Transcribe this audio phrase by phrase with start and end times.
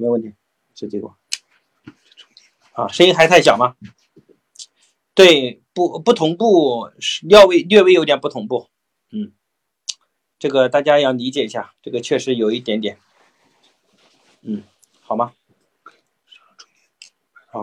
[0.00, 0.34] 没有问题？
[0.74, 1.08] 是这个
[2.72, 3.76] 啊，声音还太小吗？
[5.14, 6.90] 对，不不同步，
[7.22, 8.68] 略微略微有点不同步。
[9.10, 9.32] 嗯，
[10.38, 12.98] 这个大家要理解一下，这个确实有一点点。
[14.42, 14.62] 嗯，
[15.02, 15.34] 好吗？
[17.52, 17.62] 好，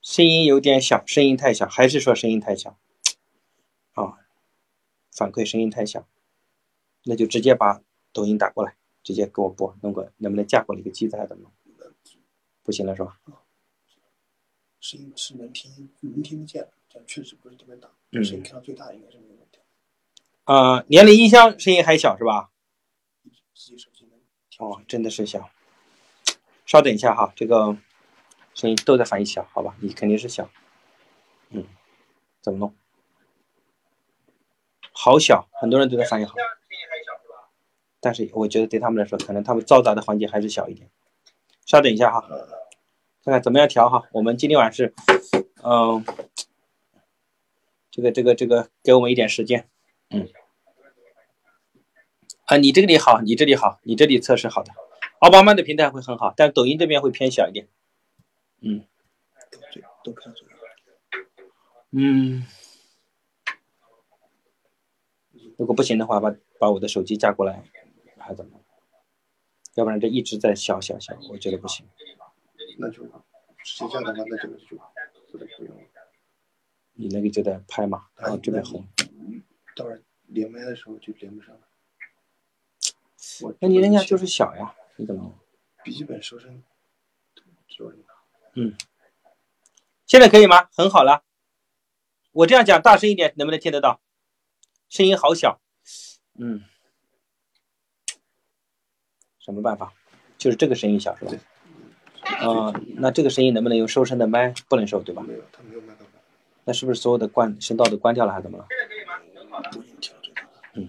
[0.00, 2.78] 声音有点小，声音太小，还是说声音太小？
[3.94, 4.18] 啊，
[5.10, 6.06] 反馈声音太小，
[7.04, 7.80] 那就直接把
[8.12, 11.52] 抖音打过来，直接给我播，弄个能不能架过来一个机子还怎么？
[12.64, 13.20] 不行了是吧？
[14.80, 17.90] 声音是能听，能听得见，但确实不是特别大。
[18.12, 19.58] 声音开到最大应该是没有问题。
[20.44, 22.50] 啊，连了音箱声音还小是吧？
[23.54, 24.18] 自己手机能。
[24.58, 25.50] 哦，真的是小。
[26.66, 27.76] 稍等一下哈，这个
[28.54, 29.76] 声音都在反应小，好吧？
[29.80, 30.50] 你肯定是小。
[31.50, 31.66] 嗯，
[32.40, 32.74] 怎么弄？
[34.92, 36.34] 好小，很多人都在反应好。
[38.04, 40.90] 但是我觉得对他们来说，可能他们嘈杂的环节还是小一点。
[41.64, 42.28] 稍等一下哈。
[43.24, 44.94] 看看怎么样调哈，我们今天晚上是，
[45.62, 46.04] 嗯，
[47.90, 49.66] 这个这个这个，给我们一点时间，
[50.10, 50.28] 嗯，
[52.44, 54.72] 啊，你这里好，你这里好，你这里测试好的，
[55.20, 57.66] 奥巴马的平台会很好，但抖音这边会偏小一点，
[58.60, 58.84] 嗯，
[65.56, 67.64] 如果不行的话，把把我的手机架过来，
[68.24, 68.60] 还怎么？
[69.74, 71.84] 要不然这一直在小小小，我觉得不行。
[72.78, 73.02] 那就
[73.62, 74.76] 谁家的话，那这个就
[75.58, 75.76] 不用。
[76.92, 78.86] 你那个就在拍嘛，然后这边红。
[79.76, 81.60] 到时候连麦的时候就连不上了。
[83.42, 85.38] 我那你人家就是小呀，你怎么？
[85.82, 86.62] 笔记本收声
[88.54, 88.76] 嗯。
[90.06, 90.68] 现在可以吗？
[90.72, 91.24] 很好了。
[92.30, 94.00] 我这样讲大声一点，能不能听得到？
[94.88, 95.60] 声音好小。
[96.38, 96.62] 嗯。
[99.44, 99.92] 什么办法？
[100.38, 101.32] 就是这个声音小是吧？
[102.24, 104.54] 啊，那这个声音能不能用收声的麦？
[104.68, 105.22] 不能收，对吧？
[105.22, 106.08] 没有，他没有麦克风。
[106.64, 108.66] 那是不是所有的关声道都关掉了，还是怎么了？
[110.72, 110.88] 嗯。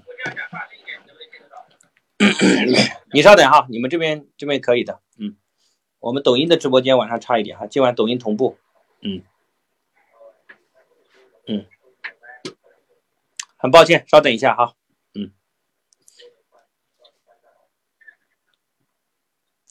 [3.11, 5.01] 你稍等哈，你们这边这边可以的。
[5.17, 5.35] 嗯。
[5.99, 8.57] 我们抖音的直播间晚上差一点哈，今晚抖音同步。
[9.01, 9.21] 嗯。
[11.47, 11.65] 嗯。
[13.57, 14.75] 很抱歉，稍等一下哈。
[15.13, 15.31] 嗯。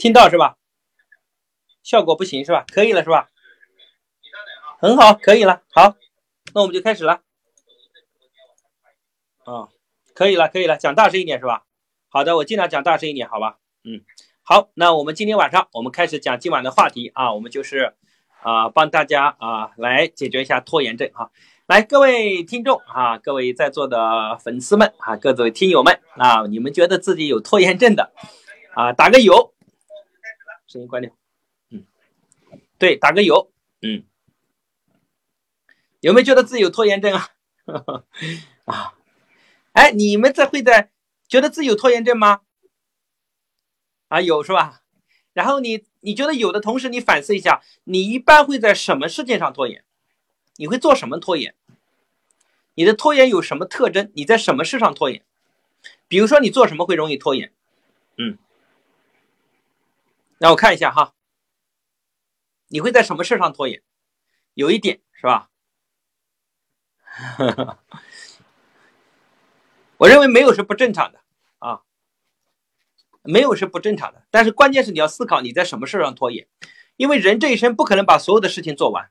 [0.04, 0.58] 听到是吧？
[1.82, 2.66] 效果不行是吧？
[2.70, 3.30] 可以了是吧？
[4.78, 5.62] 很好，可以了。
[5.72, 5.96] 好，
[6.52, 7.22] 那我们就开始了。
[9.46, 9.68] 啊，
[10.14, 11.64] 可以了，可以了，讲大声一点是吧？
[12.10, 13.56] 好的，我尽量讲大声一点，好吧？
[13.84, 14.02] 嗯，
[14.42, 17.94] 好，那我们今天晚上我们开始讲今晚的话题啊，我们就是
[18.42, 21.30] 啊帮大家啊来解决一下拖延症哈。
[21.64, 28.12] 来，各位听众啊，各位在座的粉丝们啊，各位听友们啊，你们觉得自己有拖延症的
[28.74, 29.53] 啊，打个有。
[30.74, 31.12] 声音关掉。
[31.70, 31.86] 嗯
[32.78, 34.02] 对，打个有，嗯，
[36.00, 37.30] 有没有觉得自己有拖延症啊？
[38.66, 38.94] 啊，
[39.70, 40.90] 哎，你们在会在
[41.28, 42.40] 觉得自己有拖延症吗？
[44.08, 44.82] 啊，有是吧？
[45.32, 49.84] 然后你你觉得有的同时，你反思一下，你一般会在什么事情上拖延？
[50.56, 51.54] 你会做什么拖延？
[52.74, 54.10] 你的拖延有什么特征？
[54.16, 55.24] 你在什么事上拖延？
[56.08, 57.52] 比如说你做什么会容易拖延？
[58.18, 58.36] 嗯，
[60.44, 61.14] 让我看一下哈。
[62.68, 63.82] 你会在什么事上拖延？
[64.52, 65.48] 有一点是吧？
[69.96, 71.22] 我认为没有是不正常的
[71.60, 71.80] 啊，
[73.22, 74.26] 没有是不正常的。
[74.30, 76.46] 但是关键是你要思考你在什么事上拖延，
[76.96, 79.10] 因为人这一生不可能把所有的事情做完。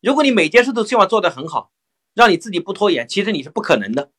[0.00, 1.72] 如果你每件事都希望做得很好，
[2.14, 4.12] 让你自己不拖延，其实你是不可能的，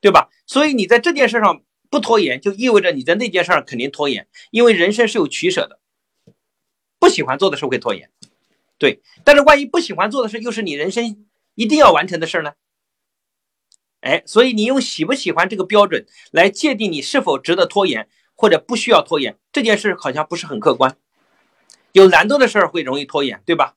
[0.00, 0.30] 对吧？
[0.46, 5.78] 所以你在这件事上不拖延，就意味着你在那件事上肯定拖延，因为人生是有取舍的。
[6.98, 8.10] 不喜欢做的事会拖延，
[8.78, 9.02] 对。
[9.24, 12.54] 但是万一不喜欢做的事又是你人生一定要完成的事呢？
[14.00, 20.96] 哎，所以你用喜不喜欢这个标准来界定你是否值得拖延或者不需要拖延这件事，好像不是很客观。
[21.92, 23.76] 有难度的事儿会容易拖延，对吧？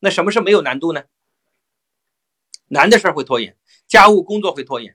[0.00, 1.04] 那什么是没有难度呢？
[2.68, 3.56] 难的事儿会拖延，
[3.88, 4.94] 家务工作会拖延。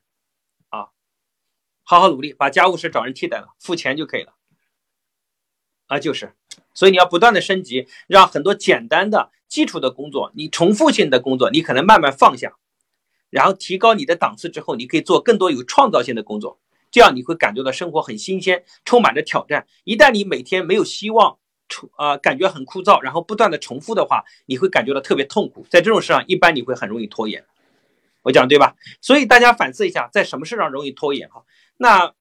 [1.90, 4.36] 好好努力，把家务事找人替代了，付钱就可以了。
[5.88, 6.36] 啊，就是。
[6.76, 12.58] 所以你要不断的升级，让很多简单的基础的工作，你重复性的工作，你可能慢慢放下，
[13.32, 16.60] 然后提高你的档次之后，你可以做更多有创造性的工作，
[16.92, 19.66] 这样你会感觉到生活很新鲜，充满着挑战。
[19.84, 25.66] 一旦你每天没有希望，重啊感觉很枯燥，然后不断的重复的话，你会感觉到特别痛苦。
[25.72, 27.44] 在这种事上，一般你会很容易拖延。
[28.22, 28.76] 我讲对吧？
[29.02, 31.44] 所以大家反思一下，在什么事上容易拖延哈？
[31.82, 32.14] 那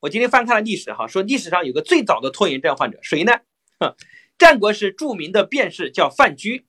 [0.00, 3.32] 我今天翻看了历史哈，说历史上有个最早的拖延症患者，谁呢？
[4.36, 6.66] 战国时著名的辩士叫范雎，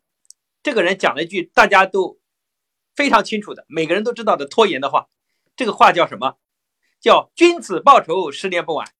[0.63, 2.21] 这个人讲了一句大家都
[2.95, 5.09] 非常清楚的，每个人都知道的拖延的话，
[5.57, 6.37] 这个话叫什么？
[7.01, 8.93] 叫君子报仇，十年不晚。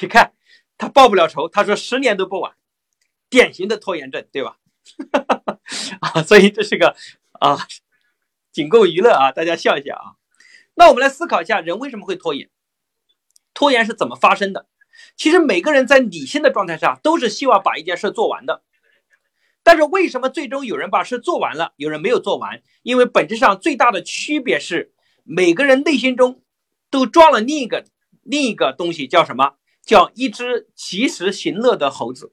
[0.00, 0.32] 你看
[0.78, 2.56] 他报不了仇，他说十年都不晚，
[3.28, 4.56] 典型的拖延症，对吧？
[6.00, 6.96] 啊，所以这是个
[7.32, 7.58] 啊，
[8.50, 10.23] 仅供娱乐啊，大家笑一笑啊。
[10.74, 12.50] 那我们来思考一下，人为什么会拖延？
[13.52, 14.66] 拖延是怎么发生的？
[15.16, 18.62] 其实每个人在理性的状态下都是希望把一件事做完的，
[19.62, 22.62] 但是为什么最终有人把事做完了，有人没有做完？
[22.82, 24.92] 因为本质上最大的区别是，
[25.24, 26.42] 每个人内心中
[26.90, 27.84] 都装了另一个
[28.22, 29.54] 另一个东西，叫什么？
[29.84, 32.32] 叫一只及时行乐的猴子。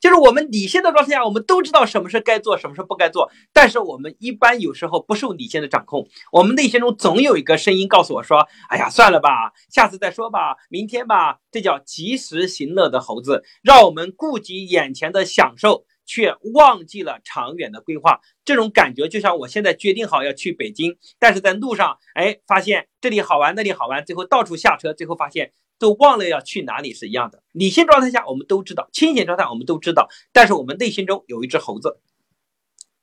[0.00, 18.20] 就是我们理性的状态下，我们都知道什么是该做，什么是不该做，但是我们一般有时候不受理性的掌控，我们内心中总有一个声音告诉我说：“哎呀，算了吧，下次再说吧，明天吧。”这叫及时行乐的猴子，让我们顾及眼前的享受，却忘记了长远的规划。
[18.44, 25.52] 这种感觉就像我现在决定好要去北京，但是在路上，哎，发现这里好玩，那里好玩，最后到处下车，最后发现。
[25.78, 27.42] 都忘了要去哪里是一样的。
[27.52, 32.00] 理性状态下我们都知道，清醒状态我们都知道，但是我们内心中有一只猴子，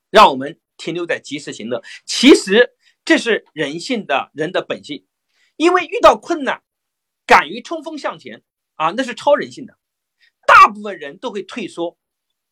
[0.10, 1.84] 让我们停留在及时行乐。
[2.06, 2.76] 其实
[3.06, 5.06] 这是人性的人的本性，
[5.56, 6.62] 因为遇到困难，
[7.26, 8.44] 敢于冲锋向前
[8.76, 9.78] 啊，那是超人性的。
[10.46, 11.98] 大部分人都会退缩，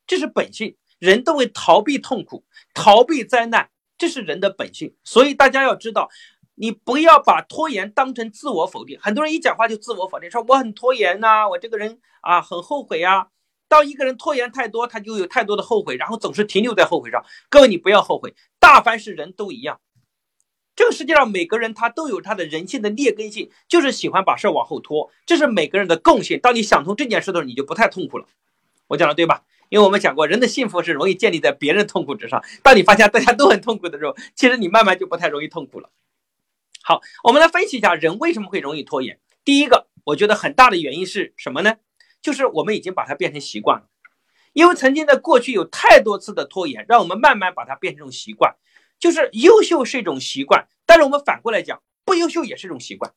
[0.08, 4.96] 这是本性，人都会逃避痛苦，逃避灾难，这是人的本性。
[5.04, 6.10] 所以大家要知道。
[6.56, 13.28] 你不要把拖延当成自我否定，很多人一讲话就自我否定，说我很拖延呐，我这个人啊很后悔呀。
[13.68, 17.26] 当一个人拖延太多，他就有太多的后悔，然后总是停留在后悔上。
[17.50, 19.82] 各位，你不要后悔，大凡是人都一样，
[20.76, 26.40] 这个世界上每个人他都有他的人性的劣根性，就是喜欢把事儿往后拖，这是每个人的共性。
[26.40, 28.28] 当你想通这件事的时候，你就不太痛苦了。
[28.88, 29.44] 我讲的对吧？
[29.70, 32.44] 因为我们讲过，人的幸福是容易建立在别人痛苦之上。
[32.62, 35.90] 当你发现大家都很痛苦的时候，其实你慢慢就不太容易痛苦了。
[36.86, 39.18] 好，我们来分析一下人为什么会容易拖延。
[39.46, 41.76] 第一个，我觉得很大的原因是什么呢？
[42.22, 43.88] 就是我们已经把它变成习惯了。
[44.52, 48.56] 因为曾经在过去有太多次的拖延，让我们慢慢把它变成一种习惯。
[49.00, 53.14] 就是优秀是一种习惯，但是我们反过来讲，不优秀也是一种习惯。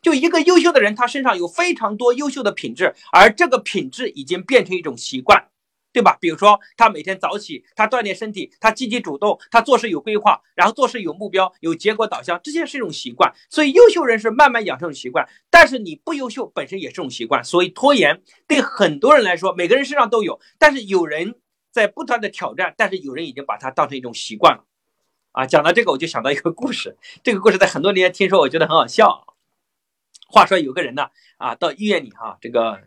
[0.00, 5.48] 就一个优秀的人，他身上有非常多优秀的品质，而这个品质已经变成一种习惯。
[5.92, 6.16] 对吧？
[6.20, 13.32] 比如说，他每天早起，他锻炼身体，他积极主动，他做事有规划，然后做事有目标，有结果导向，这些是一种习惯。
[13.48, 15.28] 所以，优秀人是慢慢养成习惯。
[15.50, 17.42] 但是，你不优秀本身也是种习惯。
[17.42, 20.40] 所以，拖延对很多人来说，每个人身上都有。
[20.58, 21.34] 但是，有人
[21.72, 24.64] 在不断的挑战，但是有人已经把它当成一种习惯了。
[25.32, 26.96] 啊，讲到这个，我就想到一个故事。
[27.22, 29.26] 这个故事在很多年听说，我觉得很好笑。
[30.28, 32.80] 话说，有个人呢，啊，到医院里哈，这个，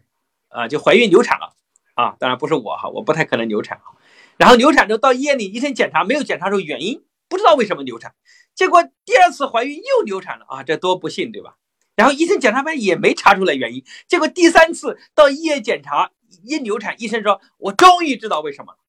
[0.47, 1.53] 啊，就怀孕流产了。
[1.95, 3.97] 啊，当然不是我哈，我不太可能流产啊。
[4.37, 8.15] 然后流产之后到医院里，医生检查没有检查出原因，不知道为什么流产。
[8.55, 11.57] 结果第二次怀孕又流产了啊，这多不幸对吧？
[11.95, 13.83] 然后医生检查完也没查出来原因。
[14.07, 16.11] 结果第三次到医院检查
[16.43, 18.79] 一流产，医生说我终于知道为什么了，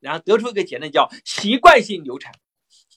[0.00, 2.32] 然后得出一个结论叫习惯性流产，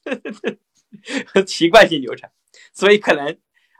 [1.45, 2.31] 习惯性流产，
[2.73, 3.37] 所以可能。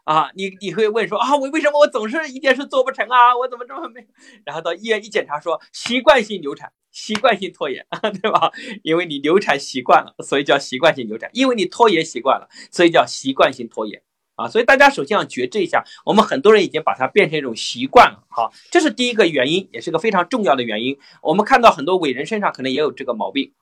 [0.10, 3.38] 啊，你你会问说啊，我为什么我总是一件事做不成啊？
[3.38, 4.08] 我怎么这么没？
[4.44, 7.86] 然后到医院一检查说习惯性流产，习惯性拖延，
[8.20, 8.52] 对吧？
[8.82, 14.02] 因为你流产习惯了，所以叫习惯性流产；因为你拖延习惯了，所以叫习惯性拖延
[14.34, 14.48] 啊。
[14.48, 18.24] 所以大家首先要觉知一下，我们很多人已经把它变成一种习惯了。
[18.32, 20.98] 好，这是第一个原因，也是个非常重要的原因。
[21.22, 23.54] 我们看到很多伟人身上可能也有这个毛病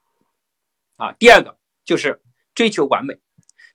[0.95, 1.11] 啊。
[1.19, 2.21] 第二个就是
[2.55, 3.17] 追求完美。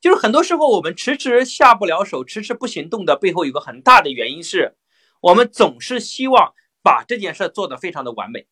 [0.02, 4.74] 就是很多时候我们迟迟下不了手、迟迟不行动的背后，有个很大的原因是，
[5.20, 8.48] 我们总是希望把这件事做得非常的完美，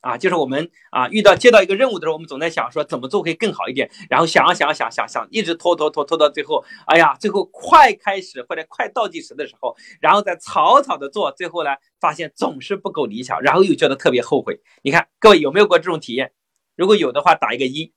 [0.00, 11.70] 啊，就是我们啊遇到接到一个任务的时候，我们总在想说怎么做可以更好一点，然后想啊想啊想想想，一直拖拖拖拖到最后，哎呀，最后快开始或者快倒计时的时候，然后再草草的做，最后呢
[12.00, 14.60] 发现总是不够理想，然后又觉得特别后悔。
[14.82, 16.32] 你看各位有没有过这种体验？
[16.74, 17.92] 如果有的话，打一个一。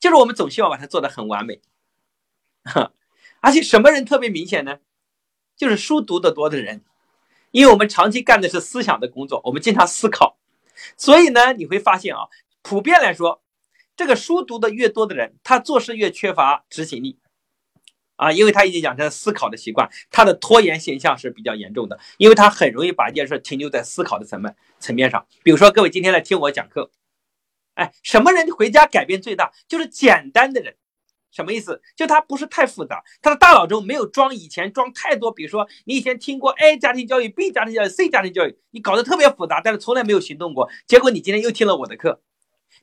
[0.00, 1.60] 就是我们总希望把它做得很完美，
[2.64, 2.92] 哈
[3.40, 4.78] 而且什么人特别明显呢？
[5.56, 6.82] 就是书读得多的人，
[7.50, 10.38] 因为我们长期干的是思想的工作，我们经常思考，
[10.96, 12.28] 所以呢，你会发现啊，
[12.62, 13.42] 普遍来说，
[13.96, 17.18] 这个书读的越多的人，他做事越缺乏执行力，
[18.14, 25.26] 啊，因为他已经养成了思考的习惯，他的拖延现象是比较严重的，因为他很容易把一件事停留在思考的层面层面上。
[25.42, 26.92] 比如说，各位今天来听我讲课。
[27.78, 29.52] 哎，什么人回家改变最大？
[29.68, 30.74] 就是简单的人，
[31.30, 31.80] 什么意思？
[31.94, 40.68] 就他不是太复杂，他的大脑中没有装以前装太多，比如说你以前听过 A 家庭教育、B 家庭教育、C 家庭教育，你搞得特别复杂，但是从来没有行动过。
[40.88, 42.20] 结果你今天又听了我的课，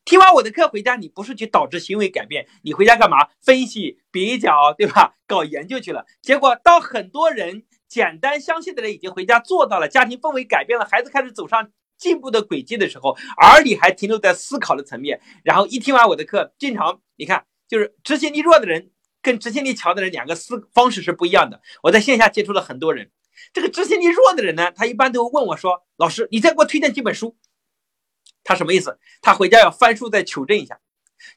[0.05, 3.27] 听完我的课回家，你不是去导致行为改变，你回家干嘛？
[3.41, 5.15] 分析、比较，对吧？
[5.27, 6.05] 搞研究去了。
[6.21, 17.45] 结果当很多人简单相信的人已经回家做到了，家庭氛围改变了，孩子开始走上进步的轨迹的时候，而你还停留在思考的层面，然后一听完我的课，经常你看。
[17.67, 18.91] 就是执行力弱的人
[19.23, 21.59] 跟执行力强的人两个思方式是不一样的。
[21.81, 23.09] 我在线下接触了很多人，
[23.53, 27.35] 这个执行力弱的人呢，他一般都会问我说：“老师，你再给我推荐几本书。”
[28.45, 28.99] 他什么意思？
[29.19, 30.79] 他回家要翻书再求证一下，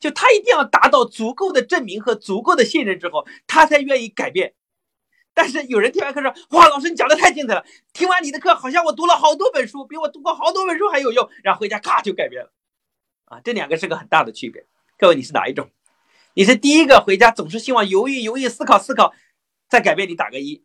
[0.00, 4.52] 就他一定要达到足够的证明和足够的信任之后，他才愿意改变。
[5.38, 7.64] 但是有人听完课说：“哇，老师你讲的太精彩了！
[7.92, 12.52] 听完你的课，好像我读了好多本书，比我读过好多本书还有用。”然后回家咔就改变了。
[13.26, 14.66] 啊，这两个是个很大的区别。
[14.98, 15.70] 各位，你是哪一种？
[16.34, 19.14] 你是第一个回家总是希望犹豫犹豫思考思考
[19.68, 20.60] 再改变，你打个一。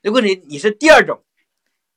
[0.00, 1.24] 如果你你是第二种，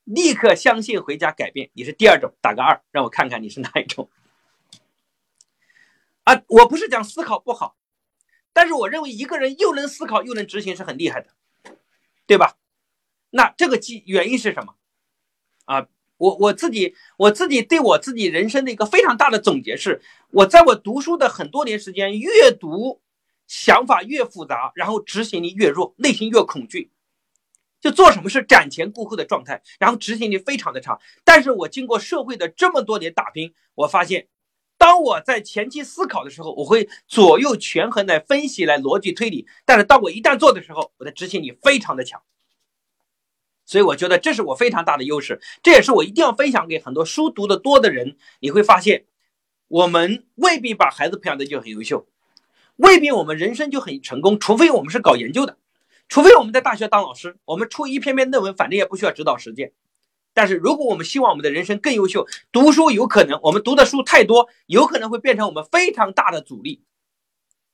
[0.02, 4.10] 立刻相信回家改变，你是第二种，打个二，让我看看你是哪一种。
[6.24, 7.76] 啊，我不是讲思考不好，
[8.52, 11.28] 但是我认为一个人又能思考又能执行是很厉害的，
[12.28, 12.56] 对吧？
[13.30, 14.76] 那这个基原因是什么？
[15.64, 15.88] 啊？
[16.18, 23.00] 我我自己我自己对我自己人生的一个非常大的总结是，我在我读书的很多年时间，越读
[23.46, 26.90] 想法越复杂，然后执行力越弱，内心越恐惧，
[27.80, 30.98] 就做什么事瞻前顾后的状态，然后执行力非常的差。
[31.24, 34.26] 但是我经过社会的这么多年打拼，我发现，
[34.78, 42.22] 当我在前期思考的时候，我会左右权衡来分析、来逻辑推理，但是当我一旦做的时候，我的执行力非常的强。
[43.66, 48.16] 所以我觉得这是我非常大的优势，这也是我一定要分享给很多书读的多的人。
[48.40, 49.04] 你会发现，
[49.66, 52.06] 我们未必把孩子培养的就很优秀，
[52.76, 55.58] 未必我们人生就很成功，除非我们是搞研究的，
[56.08, 59.72] 除非我们在大学当老师，我们出一篇篇论文，反正也不需要指导实践。
[60.38, 66.84] 但是如果我们希望我们的人生更优秀，读书有可能我们读的书太多，有可能会变成我们非常大的阻力。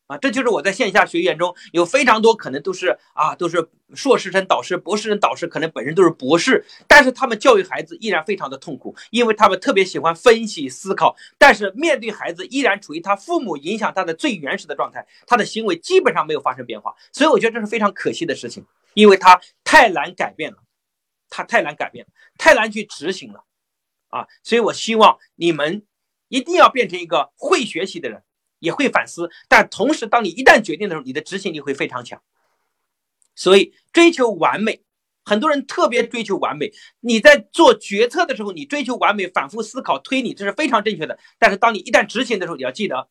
[0.07, 20.59] 啊，这就是我在线下学员中有非常多可能都是啊，都是硕士生导师、博士生导师，可能本身都是博士，但是他们教育孩子依然非常的痛苦，因为他们特别喜欢分析思考，但是面对孩子依然处于他父母影响他的最原始的状态，他的行为基本上没有发生变化，所以我觉得这是非常可惜的事情，因为他太难改变了，
[21.35, 23.45] 他太难改变了，太难去执行了，
[24.09, 25.85] 啊，所以我希望你们
[26.29, 28.23] 一定要变成一个会学习的人。
[28.61, 32.23] 也会反思，但同时，当你一旦决定的时候，你的执行力会非常强。
[33.35, 34.83] 所以，追求完美，
[35.23, 36.73] 很多人特别追求完美。
[37.01, 41.19] 你在做决策的时候，你追求完美，反复思考、推理，这是非常正确的。
[41.39, 43.07] 但是，当你一旦执行的时候，你要记得，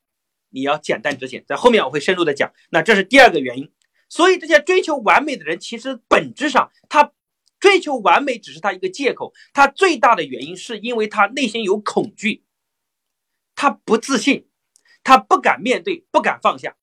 [0.49, 1.43] 你要简单执行。
[1.45, 2.51] 在后面我会深入的讲。
[2.71, 3.71] 那这是第二个原因。
[4.09, 7.11] 所以，这些追求完美的人，其实本质上，他
[7.63, 9.33] 追求完美只是他一个借口。
[9.53, 12.43] 他最大的原因是因为他内心有恐惧，
[13.55, 14.49] 他不自信。
[15.05, 16.77] 他不敢面对，不敢放下，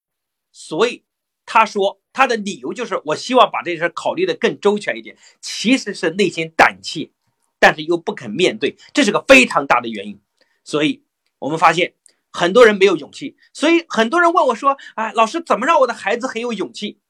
[0.52, 1.04] 所以
[1.46, 5.16] 他说他的理由就是我希望把这事考虑的更周全一点。
[5.40, 7.12] 其实是内心胆怯，
[7.58, 10.20] 但是又不肯面对，这是个非常大的原因。
[10.64, 11.02] 所以
[11.38, 11.94] 我们发现
[12.30, 13.38] 很多人没有勇气。
[13.54, 17.00] 所以很多人问我说：“哎，老师怎么让我的孩子很有勇气？”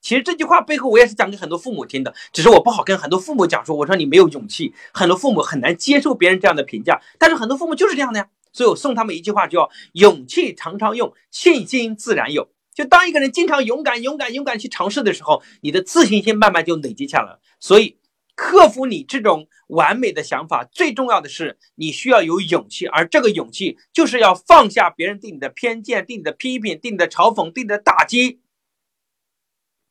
[0.00, 7.00] 其实这句话背后我也是讲给很多父母听的，只是我不好跟很多父母讲说，我说你没有勇气，很多父母很难接受别人这样的评价。
[7.18, 8.28] 但是很多父母就是这样的呀。
[8.52, 12.48] 所以我送他们一句话，叫“勇气常常用，信心自然有”。
[12.74, 17.38] 就当一个人经常勇敢、勇敢、勇敢去尝试的时候，你的自信心慢慢就累积下来。
[17.60, 17.98] 所以，
[18.34, 28.39] 克服你这种完美的想法，最重要的是你需要有勇气，而这个勇气就是要放下别人对你的偏见、对你的批评、对你的嘲讽、对你的打击，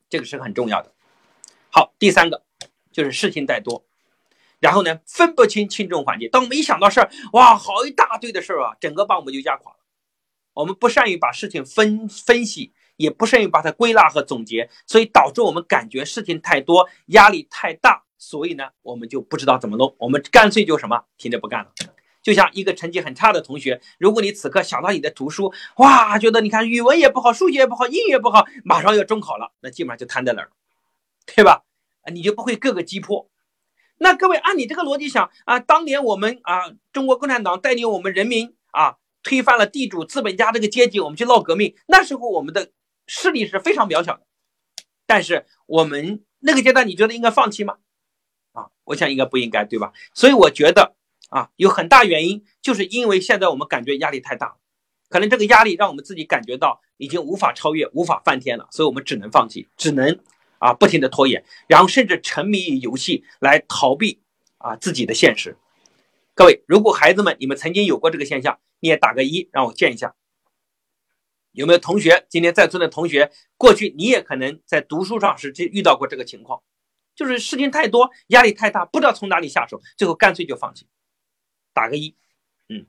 [0.10, 0.92] 这个是很重要的。
[1.70, 2.44] 好，第三个
[2.92, 3.86] 就是事情太多。
[4.60, 6.28] 然后呢，分不清轻重缓急。
[6.28, 9.80] 当我们一想到事儿，哇，好一大堆的事儿啊，整个把我们就压垮了。
[10.54, 18.04] 我们不善于把事情分分析，也不善于把它归纳和总结，所以导致我们感觉事情太多，压力太大。
[18.18, 21.72] 所以呢，我们就不知道怎么弄，我们干脆就什么停着不干了。
[22.22, 30.52] 就像一个成绩很差的同学，如果你此刻想到你的读书，哇，觉得你看语文也不好，数学也不好，英语也不好，马上要中考了，那基本上就瘫在那儿，
[31.26, 31.64] 对吧？
[32.12, 33.30] 你就不会各个击破。
[33.98, 41.76] 那各位按你这个逻辑想啊，当年我们啊，中国共产党带领我们人民啊，推翻了地主资本家这个阶级，我们去闹革命。
[41.88, 42.72] 那时候我们的
[43.06, 44.22] 势力是非常渺小的，
[45.06, 47.78] 但是我们那个阶段，你觉得应该放弃吗？
[48.54, 49.92] 啊，我想应该不应该，对吧？
[50.14, 50.96] 所以我觉得
[51.30, 54.58] 啊，有很大原因，就是因为现在我们感觉压力太大，
[55.10, 60.20] 可能这个压力让我们自己感觉到已经无法超越、无法翻天了，所以我们只能放弃，只能
[60.58, 64.22] 啊不停的拖延，然后甚至沉迷于游戏来逃避
[64.58, 65.58] 啊自己的现实。
[66.34, 70.16] 各位，如果孩子们你们曾经有过这个现象，你也打个一，让我见一下。
[71.52, 72.26] 有没有同学？
[72.30, 76.62] 今天在座的同学，过去你也可能在读书上是遇到过这个情况，
[77.16, 80.88] 就是事情太多，压力太大，不知道从哪里下手，最后干脆就放弃。
[81.80, 82.14] 打个一，
[82.68, 82.88] 嗯，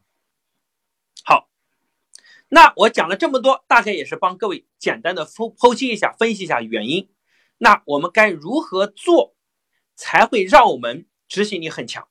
[1.23, 1.49] 好。
[2.49, 7.09] 那我讲了这么多，大概也是帮各位简单的剖剖析一下、分析一下原因。
[7.59, 9.37] 那我们该如何做，
[9.95, 12.09] 才会让我们执行力很强，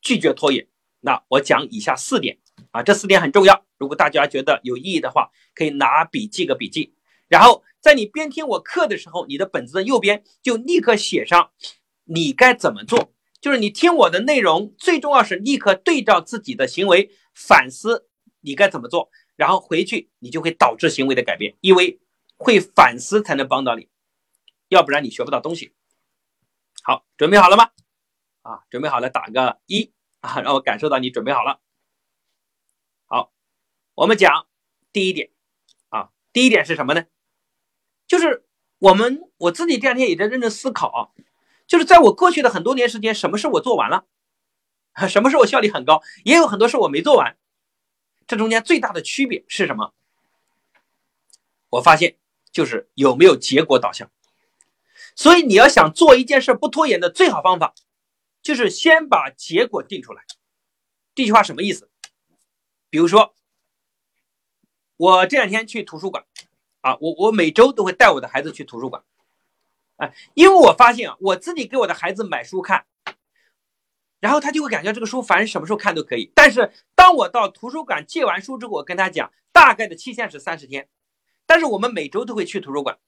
[0.00, 0.68] 拒绝拖延？
[1.00, 2.38] 那我讲以下四点
[2.70, 3.66] 啊，这四点很重要。
[3.76, 6.94] 如果大家觉得有意义的话，可以拿笔记个笔记。
[7.26, 11.50] 然后在你边听我课的时候，你的本子的右边就立刻写上
[12.04, 13.12] 你该怎么做。
[13.44, 18.08] 就是你听我的内容，最重要是立刻对照自己的行为反思
[18.40, 19.10] 你该怎么做。
[19.36, 22.00] 然后回去，你就会导致行为的改变，因为
[22.38, 23.90] 会反思才能帮到你，
[24.68, 25.74] 要不然你学不到东西。
[26.84, 27.68] 好，准备好了吗？
[28.40, 31.60] 啊，准备好了，打个一啊，让我感受到你准备好了。
[33.04, 33.30] 好，
[33.94, 34.46] 我们讲
[34.90, 35.28] 第一点
[35.90, 37.04] 啊，第一点是什么呢？
[38.06, 38.46] 就是
[38.78, 41.12] 我们我自己这两天也在认真思考啊，
[41.66, 44.04] 就是在我过去的很多年时间，什么事我做完了，
[45.08, 47.36] 什么事我效率很高，也有很多事我没做完。
[48.26, 49.92] 这中间最大的区别是什么？
[51.70, 52.16] 我发现
[52.52, 54.10] 就是有没有结果导向。
[55.16, 57.74] 所以你要想做一件事不拖延的最好方法，
[58.42, 60.22] 就是先把结果定出来。
[61.14, 61.88] 这句话什么意思？
[62.90, 63.34] 比如说，
[64.96, 66.24] 我这两天去图书馆
[66.80, 69.04] 啊，我我每周都会带我的孩子去图书馆，
[69.96, 72.86] 哎，因为我发现啊，我自己给我的孩子买书看。
[74.20, 76.32] 然后他就会感觉这个书反正什么时候看都可以。
[76.34, 80.88] 但是当我到图书馆借完书之后，我跟他讲，大概的期限是三十天。
[81.46, 82.98] 但是我们每周都会去图书馆，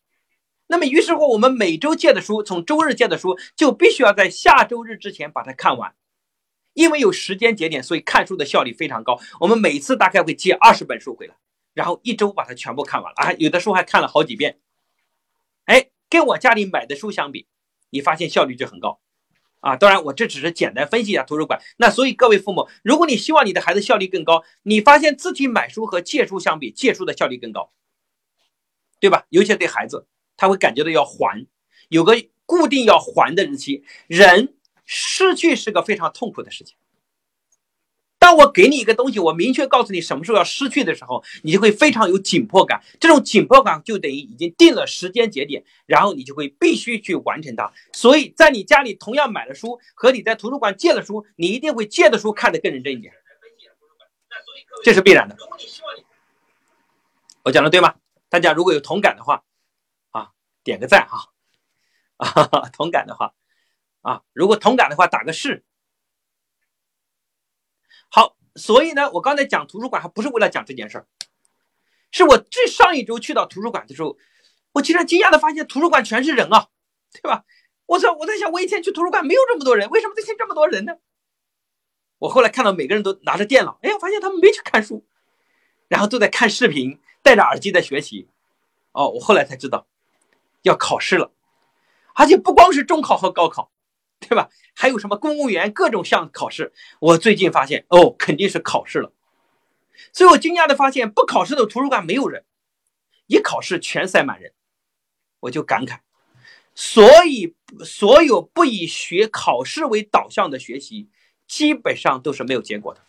[0.66, 5.94] 那么于是乎，我们每周借的书，从周日借的书，就必须要在下周日之前把它看完，
[6.74, 9.18] 因为有时间节点，所以看书的效率非常高。
[9.40, 11.34] 我们每次大概会借二十本书回来，
[11.72, 14.60] 然后一周把它全部看完了啊，有的书还看了好几遍。
[15.64, 17.46] 哎，跟我家里买的书相比，
[17.90, 19.00] 你发现效率就很高。
[19.60, 21.60] 啊，当然，我这只是简单分析一下图书馆。
[21.78, 27.72] 那所以各位父母，如果你希望你的孩子效率更高，你发现自己买书和借书相比，借书的效率更高，
[29.00, 29.26] 对吧？
[29.30, 31.46] 尤其对孩子，他会感觉到要还，
[31.88, 32.14] 有个
[32.44, 33.82] 固定要还的日期。
[34.06, 36.76] 人失去是个非常痛苦的事情。
[38.26, 42.82] 当我给你一个东西，我明确告诉你什么时候要失去的时候，你就会非常有紧迫感。
[42.98, 47.72] 这种紧迫感就等于已经定了时间节点，然后你就会必须去完成它。
[47.92, 53.14] 所以在你家里同样买了书，和你在图书馆借了书，你一定会借的书看得更认真一点，
[54.82, 55.36] 这是必然的。
[57.44, 57.94] 我讲的对吗？
[58.28, 59.44] 大家如果有同感的话，
[60.10, 60.30] 啊，
[60.64, 61.30] 点个赞哈。
[62.16, 63.34] 啊，同感的话，
[64.02, 65.62] 啊，如果同感的话，打个是。
[68.08, 71.06] 好，所以呢，我刚才讲图书馆还不是为了讲这件事儿，
[72.10, 74.16] 是我这上一周去到图书馆的时候，
[74.72, 76.68] 我竟然惊讶的发现图书馆全是人啊，
[77.12, 77.44] 对吧？
[77.86, 80.94] 我操，我在想，我以前去图书馆没有这么多人，为什么这天这么多人呢？
[82.18, 85.04] 我后来看到每个人都拿着电脑，哎，我发现他们没去看书，
[85.88, 88.28] 然后都在看视频，戴着耳机在学习。
[88.92, 89.86] 哦，我后来才知道，
[90.62, 91.30] 要考试了，
[92.14, 93.70] 而且不光是中考和高考。
[94.20, 94.48] 对吧？
[94.74, 96.72] 还有什么公务员各种项考试？
[97.00, 99.12] 我最近发现哦，肯定是考试了。
[100.12, 102.44] 所以我惊讶的发现，不考试的图书馆没有人，
[103.26, 104.52] 一考试全塞满人。
[105.40, 106.00] 我就感慨，
[106.74, 111.08] 所以所有不以学考试为导向的学习，
[111.46, 113.02] 基本上都是没有结果的。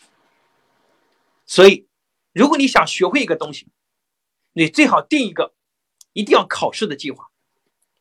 [1.46, 1.88] 所以，
[2.34, 3.70] 如果你想学会一个东西，
[4.54, 5.56] 你最好定一个
[6.14, 7.30] 一定要考试的计划。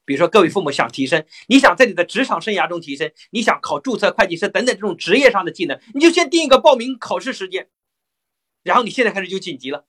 [0.06, 7.68] 比如说，各位父母想提升，你想在你的职场生涯中提升，你想考注册会计师等等这种职业上的技能，你就先定一个报名考试时间，
[8.62, 9.84] 然后你现在开始就紧急了，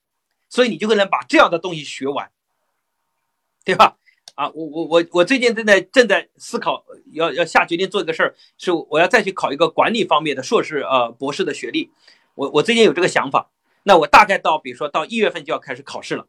[0.49, 2.31] 所以你就会能把这样的东西学完，
[3.63, 3.97] 对吧？
[4.33, 11.91] 啊，我我我我最近正在正在思考，要要下决定做一个事儿，是我要再去考一个管理方面的硕士呃博士的学历，
[12.33, 13.51] 我我最近有这个想法，
[13.83, 16.25] 那我大概到比如说到一月份就要开始考试了，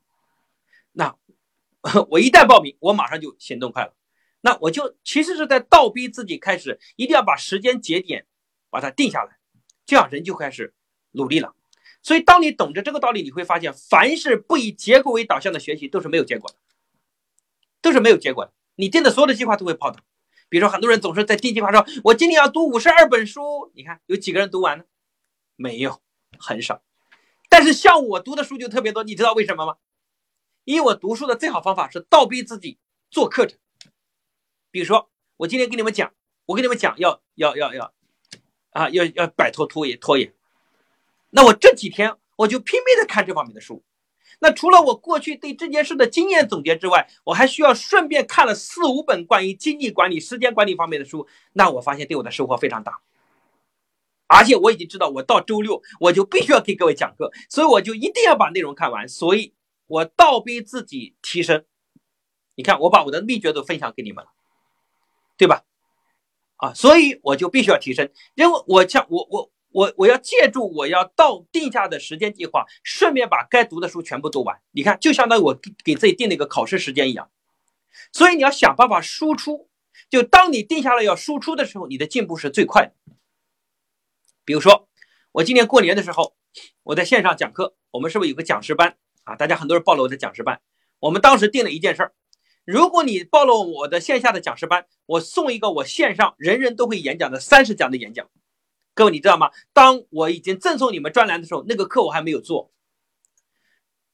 [0.92, 1.16] 那。
[2.10, 3.94] 我一旦报名，我马上就行动快了。
[4.40, 8.26] 那我就其实是在倒逼自己开始，一定要把时间节点
[8.70, 9.38] 把它定下来，
[9.86, 10.74] 这样人就开始
[11.12, 11.54] 努力了。
[12.02, 16.56] 所以，当你懂得这个道理，你会发现，凡是不以结果为导向的学习都是没有结果的，
[17.82, 18.52] 都是没有结果的。
[18.76, 20.02] 你定的所有的计划都会泡汤。
[20.48, 24.84] 比如说，很多人总是在定计划说：“我今年要读五十二本书。”你看有几个人读完呢？
[25.56, 26.00] 没有，
[26.38, 26.80] 很少。
[27.50, 29.76] 但是像我读的书就特别多，你知道为什么吗？
[30.68, 32.76] 因为我读书的最好方法是倒逼自己
[33.10, 33.58] 做课程。
[34.70, 36.12] 比如说，我今天跟你们讲，
[36.44, 37.94] 我跟你们讲要要要要
[38.72, 40.34] 啊，要要摆脱拖延拖延。
[41.30, 43.82] 那我这几天我就拼命的看这方面的书。
[44.40, 51.26] 那除了我过去对这件事的经验总结之外，我还需要顺便看了四五本关于经济管理、时间管理方面的书。
[51.54, 53.00] 那我发现对我的收获非常大。
[54.26, 59.08] 而且我已经知道，我到周六我就必须要给各位讲课，所以我就一定要把内容看完。
[59.08, 59.54] 所以
[59.88, 61.64] 我倒逼自己提升。
[62.54, 64.30] 你看，我把我的秘诀都分享给你们了，
[65.36, 65.64] 对吧？
[66.56, 74.60] 啊，所以我就必须要提升，因为我像我我我我要借助我要到定下的时间计划，顺便把该读的书全部读完。
[74.72, 77.30] 你看，就相当于我给自己定了一个考试时间一样。
[78.12, 79.70] 所以你要想办法输出，
[80.10, 82.92] 就当你定下来要输出的时候，你的进步是最快的。
[84.44, 84.88] 比如说，
[85.30, 86.36] 我今年过年的时候，
[86.82, 88.96] 我在线上讲课，我们是不是有个讲师班
[89.28, 89.36] 啊？
[89.36, 90.60] 大家很多人报了我的讲师班。
[91.00, 92.12] 我们当时定了一件事儿，
[92.64, 98.28] 如果你报了我的线下的讲师班，我送一个我线上人人都会演讲的三十讲的演讲。
[98.94, 99.50] 各位你知道吗？
[99.72, 102.72] 当我已经赠送你们专栏的时候，那个课我还没有做。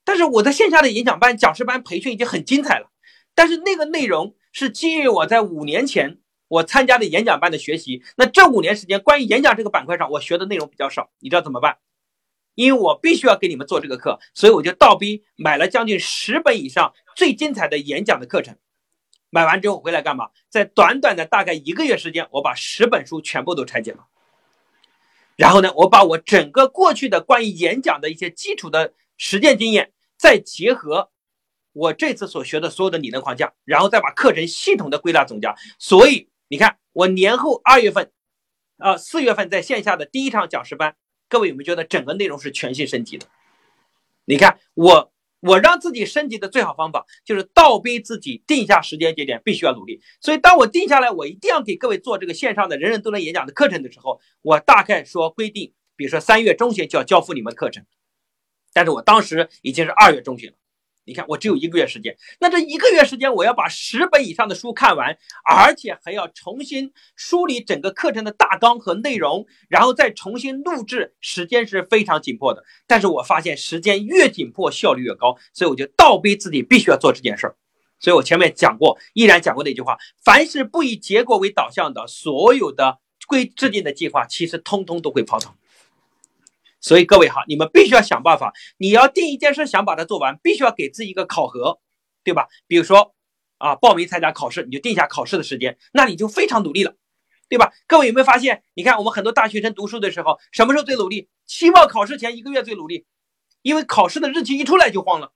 [0.05, 2.91] 但是我在线下的演讲班、讲师班培训已经很精彩了。
[3.35, 6.19] 但是那个内容是基于我在五年前。
[6.47, 11.11] 我参加的演讲班的学习，那这五年时间，关于演讲这个板块上，我学的内容比较少。
[11.19, 11.79] 你知道怎么办？
[12.55, 18.57] 因为我必须要给你们做这个课，所以我就倒逼买了将近十本以上最精彩的演讲的课程。
[19.31, 20.31] 买完之后回来干嘛？
[20.49, 24.07] 在短短的大概一个月时间，我把十本书全部都拆解了。
[25.37, 31.11] 然后呢，我把我整个过去的关于演讲的一些基础的实践经验，再结合
[31.73, 35.49] 我这次所学的所有的理论框架，然后再把课程系统的归纳总结。
[35.79, 36.29] 所以。
[36.47, 38.13] 你看，我年后二月份，
[38.77, 40.95] 啊四月份在线下的第一场讲师班，
[41.29, 43.27] 各位有没有觉得整个内容是全新升级的？
[44.27, 50.01] 你看，我我让自己升级的最好方法就是倒逼自己定下时间节点，必须要努力。
[50.21, 57.85] 所以，当我定下来，我一定要给各位做这个线上的人人都能演讲的课程的时候，我大概说规定，比如说三月中旬就要交付你们课程，
[58.73, 60.57] 但是我当时已经是二月中旬了。
[61.07, 72.65] 你看，我只有一个月时间，那这一个月时间，我要把十本以上的书看完，而且还要重新梳理整个课程的大纲和内容，然后再重新录制，时间是非常紧迫的。
[72.87, 77.57] 但是我发现时间越紧迫，效率越高，所以我就倒逼自己必须要做这件事儿。
[78.01, 85.55] 所以我前面讲过，依然讲过那句话：凡是不以结果为导向的，所有的规制定的计划，其实通通都会泡汤。
[86.85, 88.53] 所以各位哈，你们必须要想办法。
[88.77, 91.81] 你要定一件事，想把它做完，必须要给自己一个考核，
[92.23, 92.47] 对吧？
[92.67, 93.15] 比如说
[93.57, 96.95] 啊，报名参加考试，你就定下考试的时间，那你就非常努力了，
[97.49, 97.73] 对吧？
[97.87, 98.63] 各位有没有发现？
[98.75, 101.31] 你看我们很多大学生读书的时候，什么时候最努力？
[101.47, 103.07] 期末考试前一个月最努力，
[103.63, 105.33] 因为考试的日期一出来就慌了。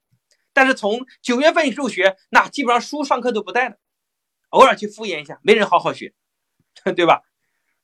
[0.53, 3.77] 但是从九月份入学，那基本上书上课都不带了，
[4.49, 6.13] 偶尔去敷衍一下，没人好好学，
[6.95, 7.23] 对吧？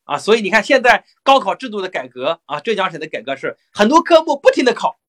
[0.05, 4.99] 啊，所以你看，现在高考制度的改革啊，浙江省的改革是很多科目不停的考，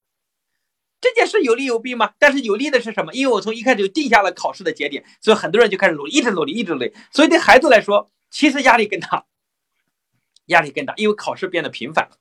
[1.01, 2.15] 这件事有利有弊吗？
[2.19, 3.13] 但是有利的是什么？
[3.13, 6.93] 因为我从一开始就定下了考试的节点，所以很多人就开始努力，一直努力，一直努力。
[7.13, 9.27] 所以对孩子来说，其实压力更大，
[10.47, 12.17] 压力更大，因为考试变得频繁了，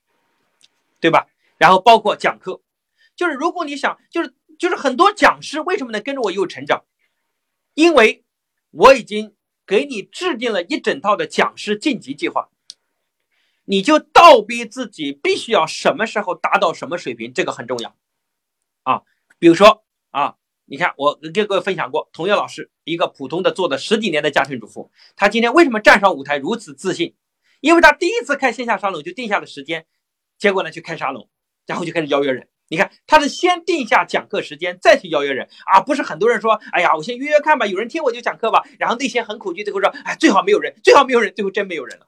[1.00, 1.28] 对吧？
[1.58, 2.62] 然后包括讲课，
[3.16, 6.84] 就是如果你想，就是就是很多讲师为什么能跟着我有成长？
[7.74, 8.26] 因为
[8.72, 9.34] 我已经
[9.66, 12.50] 给你制定了一整套的讲师晋级计划。
[13.66, 17.96] 你就倒逼自己，必须要什么时候达到什么水平，这个很重要
[18.84, 19.02] 啊。
[19.38, 27.16] 比如说啊，你看我跟各位分享过，童瑶老师一个普通的做了十几年的家庭主妇，她今天为什么站上舞台如此自信？
[27.60, 29.86] 因为她第一次开线下沙龙就定下了时间，
[30.38, 31.28] 结果呢去开沙龙，
[31.66, 32.48] 然后就开始邀约人。
[32.68, 42.08] 你看她是先定下讲课时间，再去邀约人，而不是很多人说，哎呀，我先约约看吧，有人听我就讲课吧，然后内心很恐惧，最后说，哎，最好没有人，最好没有人，最后真没有人了。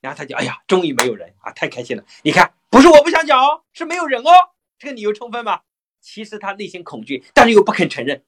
[0.00, 2.04] 然后他就哎呀，终于没有人啊，太开心了！
[2.22, 4.30] 你看，不是我不想讲哦，是没有人哦，
[4.78, 5.62] 这个理由充分吗？
[6.00, 8.22] 其实他内心恐惧，但是又不肯承认，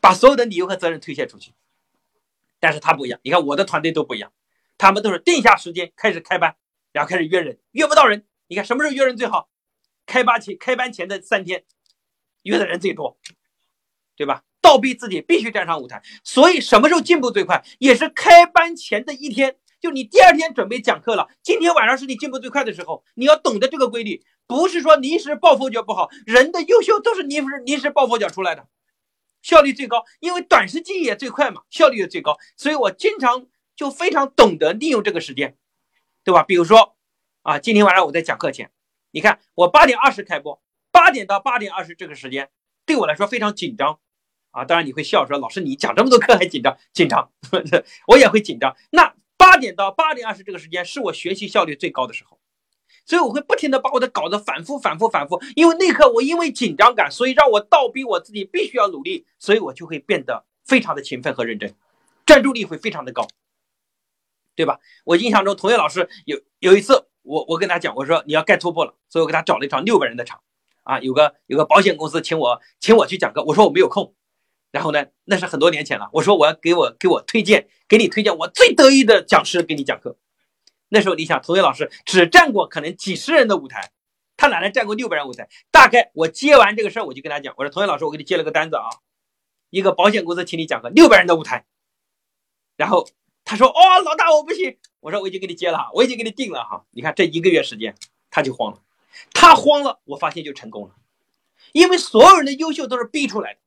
[0.00, 1.52] 把所有的理由和责任推卸出去。
[2.60, 4.32] 但是他不一样，你看我的团队都不一样，
[4.76, 6.56] 他们都是定下时间开始开班，
[6.92, 8.26] 然后开始约人，约不到人。
[8.48, 9.48] 你看什么时候约人最好？
[10.04, 11.64] 开班前开班前的三天，
[12.42, 13.16] 约的人最多，
[14.16, 14.44] 对吧？
[14.60, 19.56] 倒逼自己必须站上舞台，所以什么时候进步最快，也是开班前的一天。
[19.82, 23.02] 就你第二天准备讲课了，今天晚上是你进步最快的时候。
[23.14, 28.68] 你要懂得这个规律，不是说临时抱佛脚不好，人的优秀都是临时临时抱佛脚出来的，
[29.42, 32.38] 效率最高，因为短时记忆也最快嘛，效率也最高。
[32.56, 35.56] 所以我经常就非常懂得利用这个时间，
[36.22, 36.44] 对吧？
[36.44, 36.94] 比如说
[37.42, 38.70] 啊，今天晚上我在讲课前，
[39.10, 42.50] 你看我八点二十开播，八点到八点二十这个时间
[42.86, 43.98] 对我来说非常紧张
[44.52, 44.64] 啊。
[44.64, 46.78] 当然你会笑说，老师你讲这么多课还紧张？
[46.92, 47.32] 紧张，
[48.06, 48.76] 我也会紧张。
[48.92, 52.38] 那八点到八点二十这个时间是我学习效率最高的时候，
[53.04, 55.42] 所以我会不停的把我的稿子反复、反复、反复。
[55.56, 61.74] 因为那刻我因为紧张感，所以让我倒逼我自己必须要努力，所以我就会变得非常的勤奋和认真，
[62.24, 63.26] 专注力会非常的高。
[64.54, 64.78] 对吧？
[65.04, 70.40] 我印象中，同学老师有有一次，我我跟他讲，我说你要该突破了，所以我给他找了一场六百人的场，
[70.84, 74.14] 啊，有个有个保险公司请我请我去讲课，我说我没有空，
[74.72, 80.16] 然后呢，那是很多年前了，我说我要给我给我推荐，给你推荐我最得意的讲师给你讲课。
[80.88, 83.92] 那时候你想，同学老师只站过可能几十人的舞台，
[84.36, 85.48] 他哪能站过六百人舞台？
[85.70, 88.88] 大概我接完这个事儿，我就跟他讲，我说同学老师，我给你接了个单子啊，
[89.70, 91.66] 一个保险公司请你讲课，六百人的舞台，
[92.76, 93.08] 然后。
[93.44, 96.84] 他说：“哦，老大，我不行。”我说：“我已经给你接了，我已经给你定了哈。
[96.92, 97.92] 你看这一个月时间，
[98.30, 98.78] 他就慌了，
[99.34, 100.94] 他慌了，我发现就成功了，
[101.72, 103.60] 因为所有人的优秀都是逼出来的，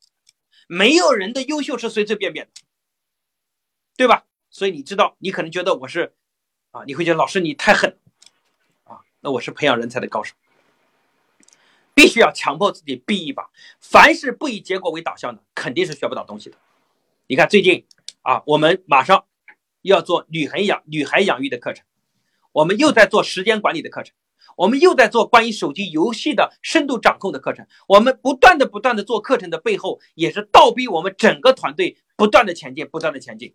[0.68, 2.52] 没有人的优秀是随随便便的，
[3.98, 4.26] 对吧？
[4.50, 6.14] 所以你知道，你可能觉得我是
[6.72, 7.98] 啊，你会觉得老师你太狠
[8.84, 10.36] 啊，那我是培养人才的高手，
[11.94, 13.50] 必须要强迫自己逼一把，
[13.80, 16.58] 凡是不以结果为导向的，肯定是学不到东西的。
[17.28, 17.86] 你看最近
[18.22, 19.26] 啊，我们马上。”
[19.86, 21.86] 要做女孩养女孩养育的课程，
[22.54, 24.16] 我们又在做时间管理的课程，
[24.56, 27.68] 我们又在做关于手机游戏的深度掌控的课程。
[27.88, 33.54] 我们不断的不断的做课程的背后，也是倒逼我们整个团队不断的前进，不断的前进，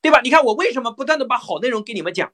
[0.00, 0.20] 对吧？
[0.22, 2.32] 你看我为什么不断的把好内容给你们讲？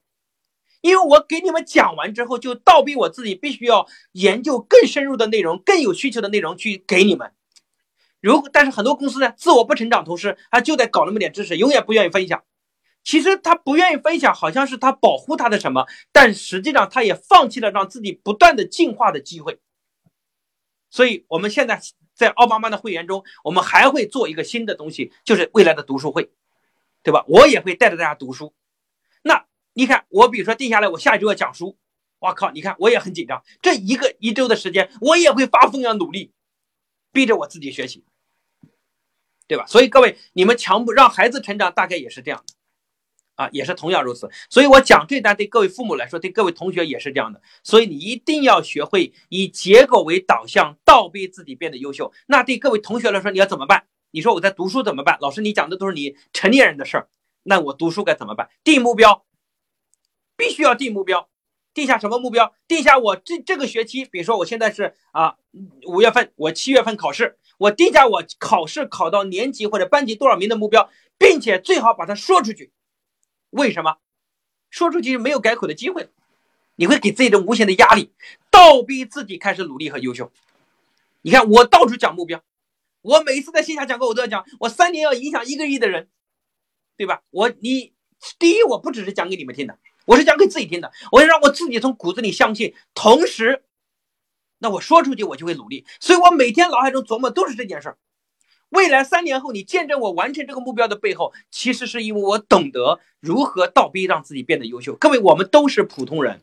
[0.81, 7.33] 因为我给你们讲完之后，就倒逼我自己必须要研究更深入的内容，更有需求的内容去给你们。
[8.19, 12.43] 如但是很多公司呢，自我不成长，同时他就在搞那么点知识，永远不愿意分享。
[13.03, 19.59] 其实他不愿意分享，好像是他保护他的什么，但实际上他也放弃了让自己不断的进化的机会。
[20.89, 21.81] 所以，我们现在
[22.13, 26.31] 在奥巴马的会员中，我们还会做一个新的东西，就是未来的读书会，
[27.01, 27.23] 对吧？
[27.27, 28.53] 我也会带着大家读书。
[29.23, 31.77] 那你看，我比如说定下来，我下一周要讲书，
[32.19, 33.41] 我靠，你看我也很紧张。
[33.61, 36.33] 这一个一周的时间，我也会发疯一样努力，
[37.11, 38.03] 逼着我自己学习，
[39.47, 39.65] 对吧？
[39.65, 42.53] 所以各位，你们强迫让孩子成长，大概也是这样的。
[43.35, 47.41] 啊，也是同样如此，所以我讲这段对各位父母来说，对各位同学也是这样的。
[47.63, 52.11] 所以你一定要学会以结果为导向，倒逼自己变得优秀。
[52.27, 53.85] 那对各位同学来说，你要怎么办？
[54.11, 55.17] 你说我在读书怎么办？
[55.21, 57.07] 老师，你讲的都是你成年人的事儿，
[57.43, 58.49] 那我读书该怎么办？
[58.63, 59.25] 定目标，
[60.35, 61.29] 必须要定目标，
[61.73, 62.53] 定下什么目标？
[62.67, 65.35] 定下我这这个学期，比如说我现在是啊
[65.87, 72.71] 五月份，我七月份考试，我定下我考试考到年级或者班级多少名的目标，并且最好把它说出去。
[73.51, 73.97] 为什么
[74.69, 76.09] 说出去没有改口的机会？
[76.75, 78.11] 你会给自己的无形的压力，
[78.49, 80.31] 倒逼自己开始努力和优秀。
[81.21, 82.41] 你看，我到处讲目标，
[83.01, 86.09] 我每次在线下讲课，我都要讲，我三年要影响一个亿的人，
[86.97, 87.21] 对吧？
[87.29, 87.93] 我你
[88.39, 92.73] 第一，我不只是讲给你们听的，我是讲给自己听的，我要让我自己从骨子里相信。
[92.95, 93.63] 同时，
[94.57, 95.85] 那我说出去，我就会努力。
[95.99, 97.97] 所以我每天脑海中琢磨都是这件事儿。
[98.71, 104.95] 未来三年后，你见证我完成这个目标的背后，其实是因为我懂得如何倒逼让自己变得优秀。
[104.95, 106.41] 各位，我们都是普通人，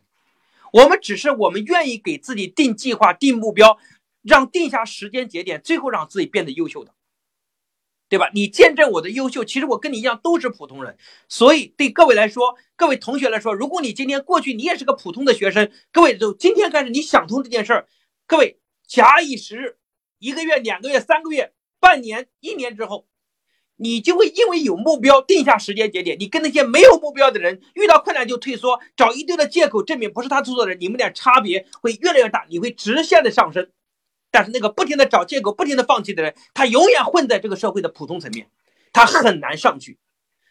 [0.71, 3.79] 我们只是我们愿意给自己定计划、定目标，
[4.21, 6.93] 让定下时间节点，最后让自己变得优秀的，
[8.09, 8.29] 对吧？
[8.31, 10.97] 你见证我的优秀，其实我跟你一样都是普通人。
[11.27, 17.87] 所以对各位来说，各位同学来说，如果你今天过去你也是个普通的学生，各位就今天开始你想通这件事儿，
[18.27, 19.77] 各位假以时日，
[20.19, 21.53] 一个月、两个月、三个月。
[21.79, 23.07] 半年、一年之后，
[23.75, 33.69] 你就会因为有目标定下时间节点，你跟那些没有目标的人遇到困难就退缩，找一堆的借口证明不是他做错的人，你们俩差别会越来越大，你会直线的上升。
[34.31, 38.49] 但是那个不停的找借口、不停的放弃的人，他永远混在这个社会的普通层面，
[38.93, 39.97] 他很难上去。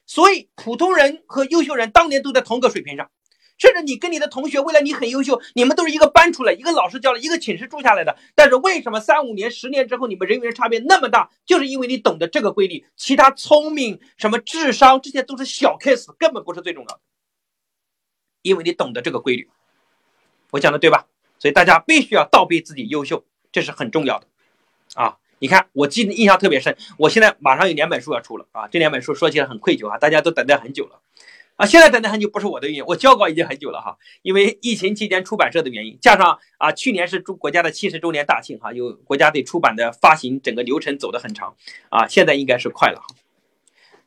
[0.06, 3.10] 所以，普通人和优秀人当年都在同个水平上。
[3.58, 8.16] 甚至你跟你的同学，未来你很优秀，你们都是一个班出来，一个老师教了，一个寝室住下来的。
[8.34, 11.30] 但是为什么三五年、十年之后，你们人员差别那么大？
[11.44, 17.00] 就是因为你懂得这个规律，其他聪明、什么智商，这些都是小 case，根本不是最重要的。
[18.42, 19.50] 因为你懂得这个规律，
[20.52, 21.06] 我讲的对吧？
[21.40, 24.26] 所以大家必须要倒逼自己优秀，这是很重要的
[24.94, 25.18] 啊！
[25.38, 28.66] 你看，我记得印象特别深，我现在马上有两本书要出了啊！
[28.66, 31.00] 这两本书说起来很愧疚啊，大家都等待很久了。
[31.58, 33.98] 啊，现在等待很久不是我的原因，我交稿已经很久了哈。
[34.22, 41.56] 因为疫情期间出版社的原因，加上啊，去年是中国家的七十周年大庆哈，有国家对出版的发行整个流程走得很长
[41.90, 43.02] 啊，现在应该是快了。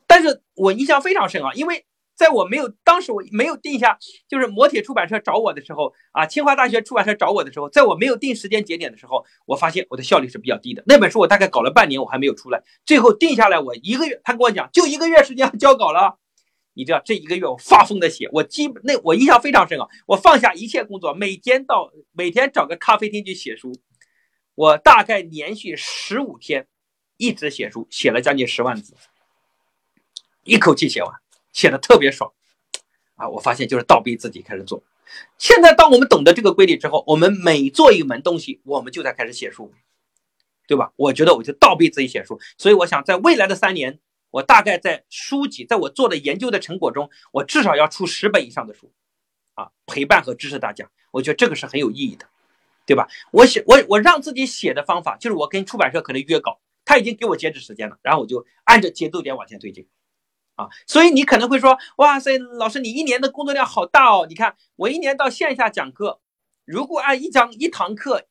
[0.06, 1.84] 但是我印象非常深啊，因为
[2.16, 10.82] 在我没有当时我没有定下，就是磨铁出版社找我的时候啊，清华大学出版社找我的时候，在我没有定时间节点的时候，我发现我的效率是比较低的。
[10.86, 16.16] 那本书我大概搞了半年，我还没有出来，最后定下来我一个月，他跟我讲就一个月时间交稿了。
[16.74, 23.72] 你知道这一个月我发疯的写，我基本那我印象非常深啊，我放下一切工作，每天到每天找个咖啡厅去写书，
[24.54, 26.66] 我大概连续十五天
[27.16, 28.94] 一直写书，写了将近十万字，
[30.44, 31.12] 一口气写完。
[31.52, 32.32] 写的特别爽，
[33.14, 33.28] 啊！
[33.28, 34.82] 我发现就是倒逼自己开始做。
[35.36, 39.70] 现在当我们懂得这个规律之后，我们每做一门东西，我们就在开始写书，
[40.66, 40.94] 对吧？
[40.96, 42.40] 我觉得我就倒逼自己写书。
[42.56, 44.00] 所以我想，在未来的三年，
[44.32, 48.92] 我大概在书籍，在我做的研究的成果中，我至少要出十本以上的书，
[49.54, 50.90] 啊，陪伴和支持大家。
[51.12, 52.26] 我觉得这个是很有意义的，
[52.86, 53.06] 对吧？
[53.30, 59.86] 我写我我让自己写的方法，就是我跟出版社可能约稿，他已经给我截止时间了，然后我就按着节奏点往前推进。
[60.54, 64.26] 啊，所以你可能会说，哇塞，老师，你一年的工作量好大哦！
[64.28, 66.20] 你看我一年到线下讲课，
[66.66, 68.26] 如果按一讲一堂课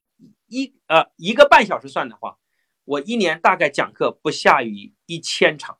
[0.47, 2.37] 一呃一个半小时算的话，
[2.85, 5.79] 我一年大概讲课不下于一千场，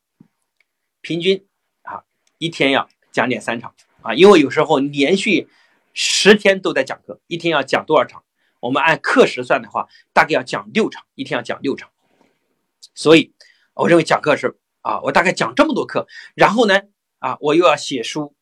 [1.02, 1.46] 平均
[1.82, 2.04] 啊
[2.38, 5.48] 一天要讲点三场啊，因为有时候连续
[5.92, 8.24] 十天都在讲课，一天要讲多少场？
[8.60, 11.90] 我们按课时算的话，大概要讲六场，一天要讲六场，
[12.94, 13.34] 所以
[13.74, 14.58] 我认为讲课是。
[14.82, 16.80] 啊，我大概讲这么多课，然后呢，
[17.20, 18.34] 啊，我又要写书，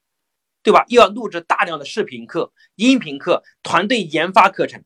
[0.62, 0.86] 对吧？
[0.88, 4.82] 又要录制大量的视频课、音频课、团队研发课程，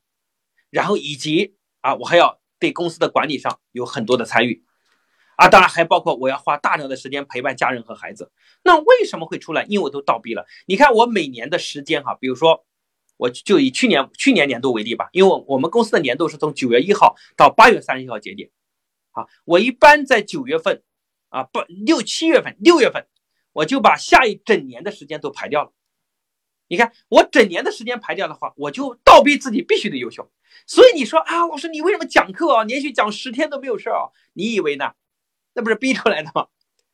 [0.69, 4.64] 然后以及啊，我还要对公司的管理上有很多的参与，
[5.37, 8.31] 啊，当然还包括我要花大量的时间陪伴家人和孩子。
[8.63, 9.63] 那为什么会出来？
[9.69, 10.45] 因为我都倒闭了。
[10.65, 12.65] 你看我每年的时间哈，比如说，
[13.17, 18.49] 我就以去年去年年度为例吧，因为我们公司的年度是从九月一号到八月三十一号节点，
[19.11, 20.83] 啊，我一般在九月份。
[21.29, 23.07] 啊，不，六七月份、六月份，
[23.51, 25.73] 我就把下一整年的时间都排掉了。
[26.69, 30.31] 你看，我整年的时间排掉的话，我就倒逼自己必须得优秀。
[30.65, 34.07] 所以你说啊，老师，你为什么讲课啊，连续讲十天都没有事儿啊？
[34.31, 34.93] 你以为呢？
[35.55, 36.47] 那不是逼出来的吗？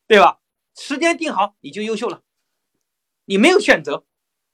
[0.07, 0.39] 对吧？
[0.77, 2.21] 时间定好，你就优秀了。
[3.25, 4.05] 你没有选择，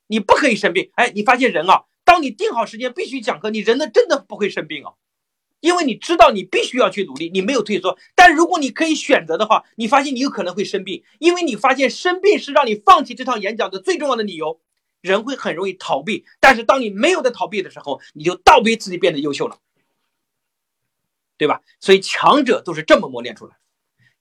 [0.08, 0.90] 你不可以生病。
[0.94, 4.94] 哎，你发现人啊，当你定好时间必须讲课，你人呢真的不会生病啊。
[5.60, 7.98] 因为你知道你必须要去努力，你没有退缩。
[8.14, 14.60] 但如果你可以选择的话，你发现你有可能会生病，因为你发现生病是让你放弃这场演讲的最重要的理由。
[15.00, 19.58] 人会很容易逃避，但是当你没有的逃避的时候，你就倒逼自己变得优秀了，
[21.36, 21.62] 对吧？
[21.78, 23.56] 所以强者都是这么磨练出来，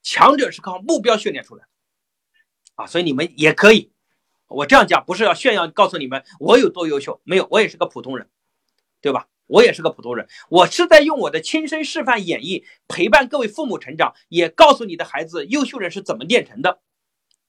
[0.07, 1.69] 强者是靠目标训练出来的
[2.75, 2.87] 啊。
[2.87, 3.91] 所以你们也可以，
[4.47, 8.29] 我这样讲不是要炫耀，告诉你们我有多优秀，没有，我也是个普通人，
[9.01, 9.27] 对吧？
[9.47, 16.79] 我也是个普通人，我是在用我的亲身示范演绎，陪伴各位父母成长，也告诉你的孩子优秀人是怎么炼成的。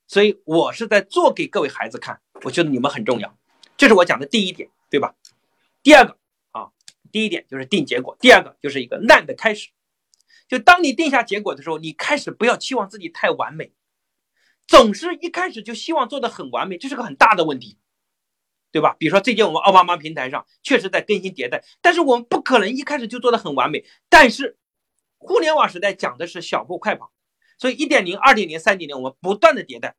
[0.08, 3.38] 所以我是在做给各位孩子看，我觉得你们很重要，
[3.76, 5.14] 这是我讲的第一点，对吧？
[5.82, 6.16] 第二个
[6.50, 6.70] 啊，
[7.12, 9.68] 第一点就是定结果，第二个就是一个烂的开始。
[10.48, 13.72] 就当你定下结果的时候，你开始不要期望自己太完美，
[14.66, 17.78] 总是一开始就希望做的很完美，这是个很大的问题。
[18.70, 18.94] 对吧？
[18.98, 23.82] 比如说最近我们奥巴马平台上确实在更新迭代，但是我们不可能一开始就做的很完美。
[24.10, 24.58] 但是，
[25.16, 27.10] 互联网时代讲的是小步快跑，
[27.56, 29.96] 所以一点零、二点零、三点零，我们不断的迭代。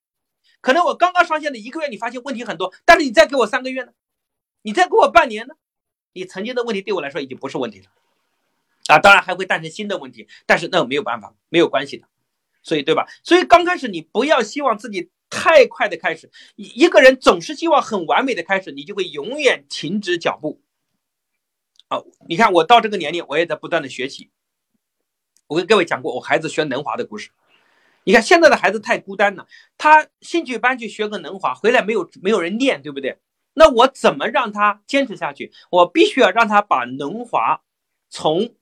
[0.62, 3.92] 可能我刚刚上线的一个月，你发现问题很多，但是你再给我三个月呢？
[4.62, 5.56] 你再给我半年呢？
[6.14, 7.86] 你曾经的问题对我来说已经不是问题了
[8.90, 9.00] 啊！
[9.00, 12.08] 当然还会诞生新的问题，但是那没有办法，没有关系的。
[12.64, 13.08] 所以，对吧？
[13.24, 15.10] 所以刚开始你不要希望自己。
[15.32, 20.60] 太快的开始，一个人总是希望很完美的开始，你就会永远停止脚步。
[21.88, 24.32] 好，你看我到这个年龄，我也在不断的学习。
[25.46, 27.30] 我跟各位讲过我孩子学能滑的故事。
[28.06, 29.48] 你看现在的孩子太孤单了，
[29.78, 33.20] 他兴趣班去学个能滑，回来没有没有人练，对不对？
[33.54, 35.52] 那我怎么让他坚持下去？
[35.70, 37.62] 我必须要让他把能滑
[38.10, 38.56] 从。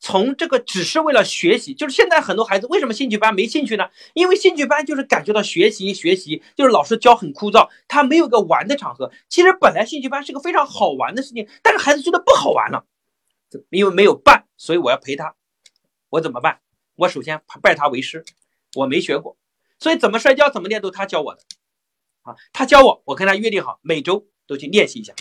[0.00, 3.88] 从这个只是为了学习，就是现在很多孩子为什么兴趣班没兴趣呢？
[4.14, 9.10] 因为兴趣班就是感觉到学习学习，就是老师教很枯燥，他没有个玩的场合。
[9.28, 12.86] 其实本来兴趣班是个非常好玩的事情，但是孩子觉得不好玩了，
[13.70, 15.34] 因为没有伴，所以我要陪他。
[16.10, 16.60] 我怎么办？
[16.94, 18.24] 我首先拜他为师，
[18.74, 19.36] 我没学过，
[19.78, 21.42] 所以怎么摔跤怎么练都他教我的。
[22.22, 25.12] 啊，他教我，我跟他约定好每周都去练习一下。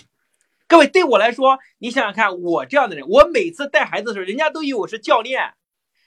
[0.68, 5.54] 各位，对我来说，你想想看，我这样的人，我每次带孩子的时候，人家都以为我是教练，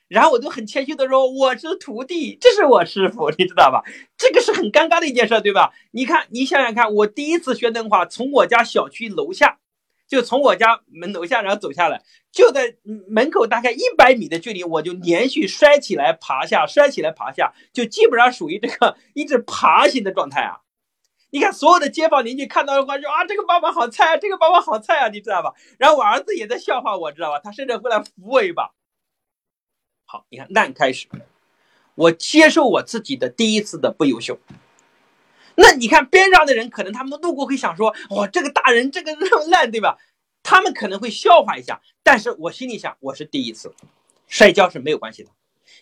[0.06, 3.82] 然后我都很谦虚的说我是徒弟，这是我师傅，你知道吧？
[4.18, 5.72] 这个是很尴尬的一件事，对吧？
[5.92, 9.60] 你看，你想想看，我第一次学灯话，从我家小区楼下，
[10.06, 12.74] 就从我家门楼下，然后走下来，就在
[13.08, 20.60] 门口大概一百米的距离，我就连续摔起来、爬下、摔起来、爬下，就基本上属于这个 一直爬行的状态啊。
[21.30, 25.54] 你看所有的街坊邻居看到的话说啊，这个爸爸好菜啊，这个爸爸好菜啊，你知道吧？
[25.78, 27.38] 然后我儿子也在笑话我，知道吧？
[27.38, 28.72] 他甚至会来扶我一把。
[30.04, 31.08] 好，你看难开始，
[31.94, 34.38] 我接受我自己的第一次的不优秀。
[35.56, 39.98] 那你看边上的人，可能他们路过会想说，哇，这个大人这个那么烂，对吧？
[40.42, 43.74] 他们可能会笑话一下，但是我心里想，我是第一次，
[44.26, 45.30] 摔跤是没有关系的。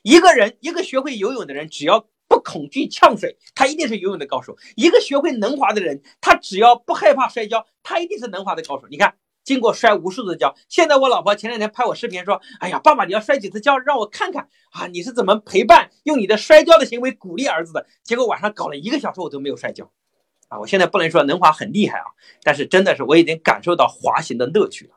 [0.03, 4.57] 一个人，一个学会游泳的人，只要不恐惧呛水，他一定是游泳的高手。
[4.77, 8.87] 一个学会能滑的人，他只要不害怕摔跤，他一定是能滑的高手。
[8.91, 19.91] 你看，经过摔无数次跤，现在我老婆前两天拍我视频说：“哎呀，爸爸，你要摔几次跤，让我看看啊，你是怎么陪伴，用你的摔跤的行为鼓励儿子的。”结果晚上搞了一个小时，我都没有摔跤。
[20.49, 22.05] 啊，我现在不能说能滑很厉害啊，
[22.43, 24.97] 但是真的是我已经感受到滑行的乐趣了，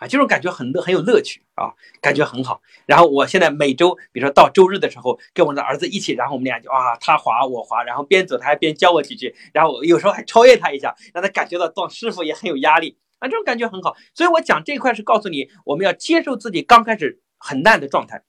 [0.00, 2.62] 啊，这种感觉很乐很有乐趣啊，感觉很好。
[2.86, 13.94] 然后我现在每周，比如说到周日的时候，跟我的儿子一起，然后我们俩就啊，他滑我滑，然后边走他还边教我几句，然后有时候还超越他一下，让他感觉到当师傅也很有压力啊，这种感觉很好。
[14.14, 18.22] 所以我讲这一块是告诉你，我们要接受自己刚开始很烂的状态，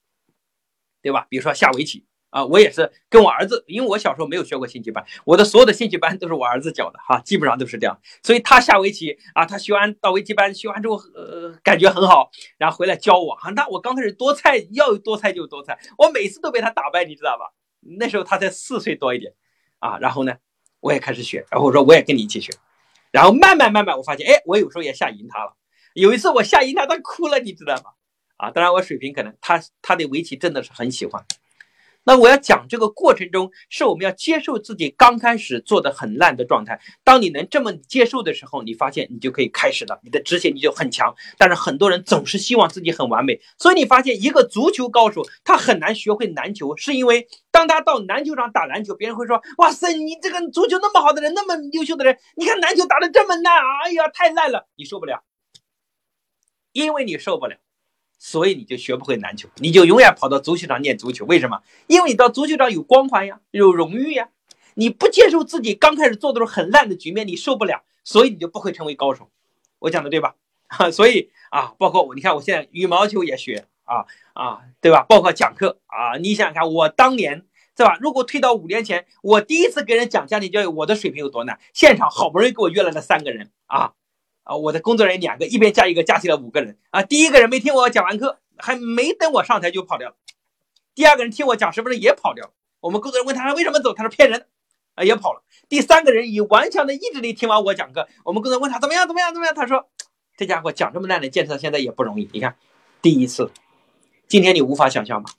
[1.01, 1.25] 对吧？
[1.29, 2.05] 比如说下围棋。
[2.31, 7.99] 啊，我也是跟我儿子，因为我小时候没有学过兴趣班，我的所有的兴趣班都是我儿子教的哈，基本上都是这样。
[8.23, 13.49] 所以他下围棋啊，他学完到围棋班学完之后，呃，感觉很好，然后回来教我啊。
[13.51, 17.53] 那我刚开始多菜，要有多菜就有多菜，我每次都被他打败，你知道吧？
[17.99, 19.33] 那时候他才四岁多一点
[19.79, 19.97] 啊。
[19.99, 20.35] 然后呢，
[20.79, 22.53] 我也开始学，然后我说我也跟你一起学，
[23.11, 25.57] 然后慢慢慢慢，我发现，哎，我有时候也下赢他了。
[25.95, 27.91] 有一次我下赢他，他哭了，你知道吗？
[28.37, 31.25] 啊，当然我水平可能他他对围棋真的是很喜欢。
[32.03, 36.79] 那我要讲这个过程中，是我们要接受自己刚开始做的很烂的状态。
[37.03, 41.13] 当你能这么接受的时候，你发现你就可以开始了，你的执行力就很强。
[41.37, 53.53] 但是很多人总是希望自己很完美，所以你发现一个足球高手他很难学会篮球，是因为当他到篮球场打篮球，别人会说：“哇塞，你这个足球那么好的人，那么优秀的人，你看篮球打的这么烂，
[53.85, 55.23] 哎呀，太烂了，你受不了，
[56.71, 57.57] 因为你受不了。”
[58.23, 61.25] 所以你就学不会篮球，你就永远跑到足球场练足球。
[61.25, 61.63] 为什么？
[61.87, 64.29] 因为你到足球场有光环呀，有荣誉呀。
[64.75, 69.31] 你不接受自己刚开始做的时候很烂的局面，你受不了，所以你就不会成为高手。
[69.79, 70.35] 我讲的对吧？
[70.67, 75.03] 哈， 所以啊，包括我，你看我现在羽毛球也学啊啊，对吧？
[75.09, 77.97] 包括讲课啊，你想想看，我当年是吧？
[77.99, 81.59] 如果推到五年前，我第一次给人讲家庭教育，我的水平有多难？
[81.73, 83.93] 现场好不容易给我约来了三个人啊。
[84.51, 87.01] 啊，我的工作人员两个，一边加一个，加起来五个人啊。
[87.01, 90.15] 第一个人没听我讲完课，还没等我上台就跑掉了。
[90.93, 92.51] 第二个人听我讲，是不是也跑掉了？
[92.81, 94.47] 我们工作人员问他为什么走，他说骗人，
[94.95, 95.41] 啊，也跑了。
[95.69, 99.55] 第三个人以顽强的意志力听完我讲课，我们工作人员问他怎么样，怎么样，怎么样？
[99.55, 99.89] 他说
[100.35, 102.29] 这家伙讲这么烂的，坚持到现在也不容易。
[102.33, 102.57] 你看，
[103.01, 103.51] 第一次，
[104.27, 105.31] 今天你无法想象吧？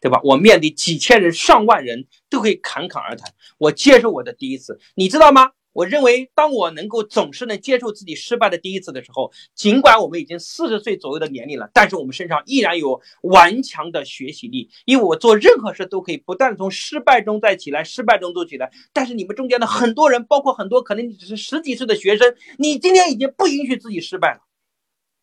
[0.00, 0.18] 对吧？
[0.24, 5.52] 我面对几千人、上万人都会侃侃而谈，我接受我的第一次，你知道吗？
[5.72, 14.68] 我认为，当我能够总是能接受自己失败的第一次的时候，尽管我们已经四十岁左右的年龄了，但是我们身上依然有顽强的学习力。
[14.84, 18.70] 因为我做任何事都可以不断从失败中再起来，失败中做起来。
[18.92, 24.40] 但是你们中间的很多人，包括很多可能你只是十几岁的学生，你今天已经不允许自己失败了，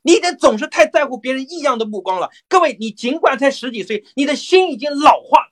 [0.02, 2.30] 你得总是太在乎别人异样的目光了。
[2.48, 5.50] 各位，你尽管才十几岁，你的心已经老化，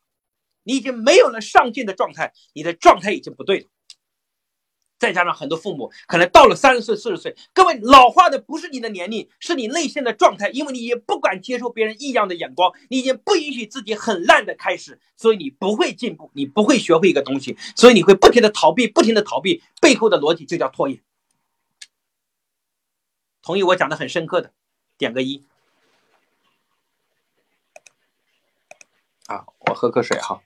[0.64, 3.66] 你已经没有了上进的状态，你的状态已经不对了。
[4.98, 21.02] 再加上很多父母可能到了三十岁、四十岁，各位老化的不是你的年龄，是你内心的状态，因为你也不敢接受别人异样的眼光，你已经不允许自己很烂的开始，所以你不会进步，你不会学会一个东西，所以你会不停的逃避，不停的逃避，背后的逻辑就叫拖延。
[23.42, 24.54] 同意我讲的很深刻的，
[24.98, 25.44] 点个一。
[29.28, 30.42] 啊，我喝口水哈。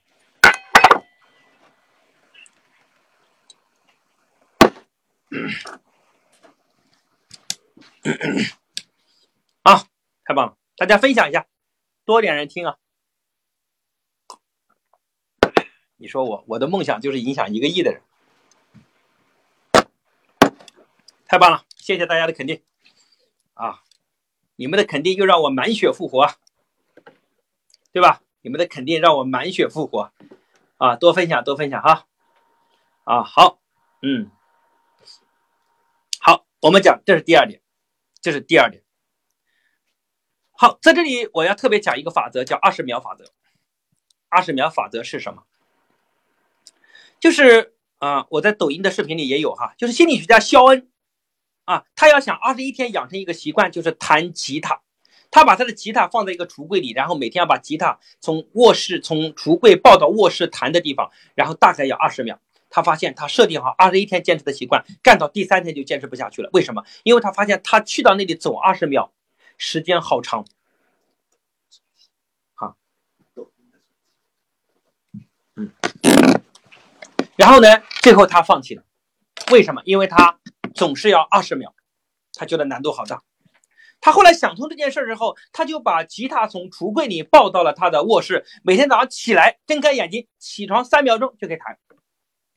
[9.61, 9.86] 啊，
[10.25, 10.57] 太棒了！
[10.75, 11.45] 大家分享一下，
[12.05, 12.77] 多点人听啊！
[15.97, 18.01] 你说我，我的梦想就是影响一个亿的人，
[21.25, 21.65] 太棒了！
[21.75, 22.63] 谢谢大家的肯定
[23.53, 23.84] 啊！
[24.55, 26.34] 你们的肯定又让我满血复活，
[27.91, 28.23] 对吧？
[28.41, 30.11] 你们的肯定让我满血复活
[30.77, 30.95] 啊！
[30.95, 32.07] 多分享，多分享哈！
[33.03, 33.59] 啊，好，
[34.01, 34.32] 嗯。
[36.62, 37.62] 我们讲，这是第二点，
[38.22, 38.84] 这是第二点。
[40.51, 43.32] 好，在这里我要特别讲一个法则，叫二十秒法则。
[44.28, 45.43] 二十秒法则是什么？
[47.20, 50.91] 就是啊，我在抖音的视频里也有哈，就是心理学家肖恩
[51.64, 54.82] 啊，他要想二十一天养成一个习惯，就是弹吉他。
[55.32, 62.41] 他把他的吉他放在一个橱柜里，然后每天要把吉他从卧室从橱柜抱到卧室弹的地方，然后大概要二十秒。
[62.70, 66.49] 他发现他设定好二十一天坚持的习惯，干到第三天就坚持不下去了。
[66.53, 66.84] 为什么？
[67.03, 69.11] 因为他发现他去到那里走二十秒，
[69.57, 70.45] 时间好长。
[72.53, 72.78] 好，
[77.36, 77.67] 然后呢，
[78.01, 78.84] 最后他放弃了。
[79.51, 79.82] 为什么？
[79.86, 80.39] 因为他
[80.76, 81.74] 总是要二十秒，
[82.34, 83.24] 他觉得难度好大。
[84.01, 91.80] 他后来想通这件事之后，他就把吉他从橱柜里抱到了他的卧室，每天早上起来睁开眼睛，起床三秒钟就可以弹。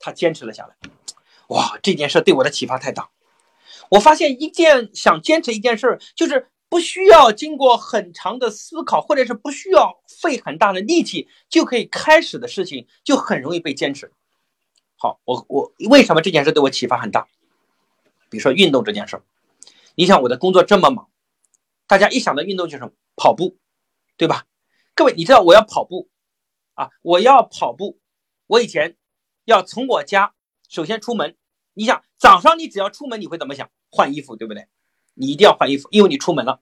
[0.03, 0.77] 他坚持了下来。
[1.49, 3.11] 哇，这件事对我的启发太大。
[3.89, 14.13] 我发现一件想坚持一件事，就是不需要经过很长的思考，或者是不需要费很大的力气就可以开始的事情，就很容易被坚持。
[14.97, 17.27] 好，我我为什么这件事对我启发很大？
[18.31, 19.23] 比如说运动这件事，
[19.95, 21.09] 你想我的工作这么忙。
[21.87, 23.59] 大家一想到运动就是跑步，
[24.17, 24.47] 对吧？
[24.95, 26.09] 各位，你知道我要跑步
[26.75, 27.99] 啊，我要跑步。
[28.47, 28.97] 我以前
[29.45, 30.35] 要从我家
[30.69, 31.37] 首先出门，
[31.75, 33.71] 你想早上你只要出门，你会怎么想？
[33.91, 34.69] 换衣服，对不对？
[35.15, 36.61] 你一定要换衣服，因为你出门了，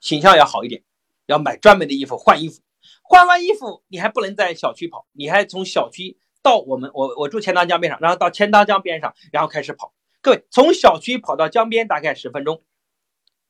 [0.00, 0.82] 形象要好一点，
[1.26, 2.60] 要买专门的衣服换衣服。
[3.02, 9.94] 换完衣服，你还不能在小区跑，你还从小区到我们我我住钱塘江边上，然后到钱塘江边上，然后开始跑。
[10.20, 12.62] 各位，从小区跑到江边大概十分钟。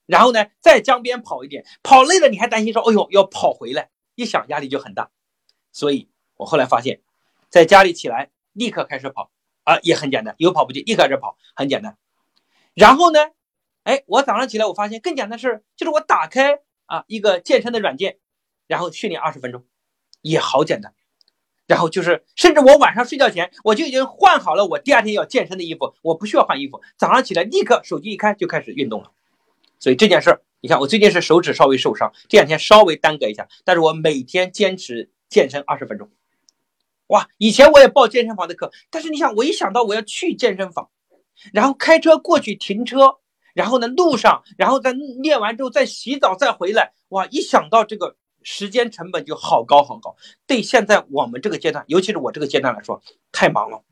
[0.04, 5.10] 然后呢，在江边跑一点，跑累了你还担心说，哎呦要跑回来，一想压力就很大。
[5.72, 7.00] 所以我后来发现，
[7.48, 9.30] 在家里起来立刻开始跑
[9.62, 11.96] 啊，也很简单，有跑步机立刻开始跑，很简单。
[12.74, 13.20] 然后呢，
[13.84, 18.18] 哎，我早上起来我发现更简单的事就是我打开啊一个健身的软件，
[18.66, 19.64] 然后训练二十分钟，
[20.20, 20.92] 也好简单。
[21.66, 29.12] 然后就是，甚至我晚上睡觉前我就已经换好了我第二天要健身的衣服，我不需要换衣服，早上起来立刻手机一开就开始运动了。
[29.78, 36.10] 所以这件事儿，你看我最近是手指稍微受伤，这两天稍微耽搁一下，但是我每天坚持健身二十分钟。
[37.08, 40.88] 哇，以前我也报健身房的课，但是你想，我一想到我要去健身房，
[41.52, 43.16] 然后开车过去停车，
[43.54, 50.16] 然后呢路上，然后再练完之后再洗澡再回来，哇，一想到这个时间成本就好高好高。
[50.46, 53.02] 对现在我们这个阶段，尤其是我这个阶段来说，
[53.32, 53.82] 太忙了。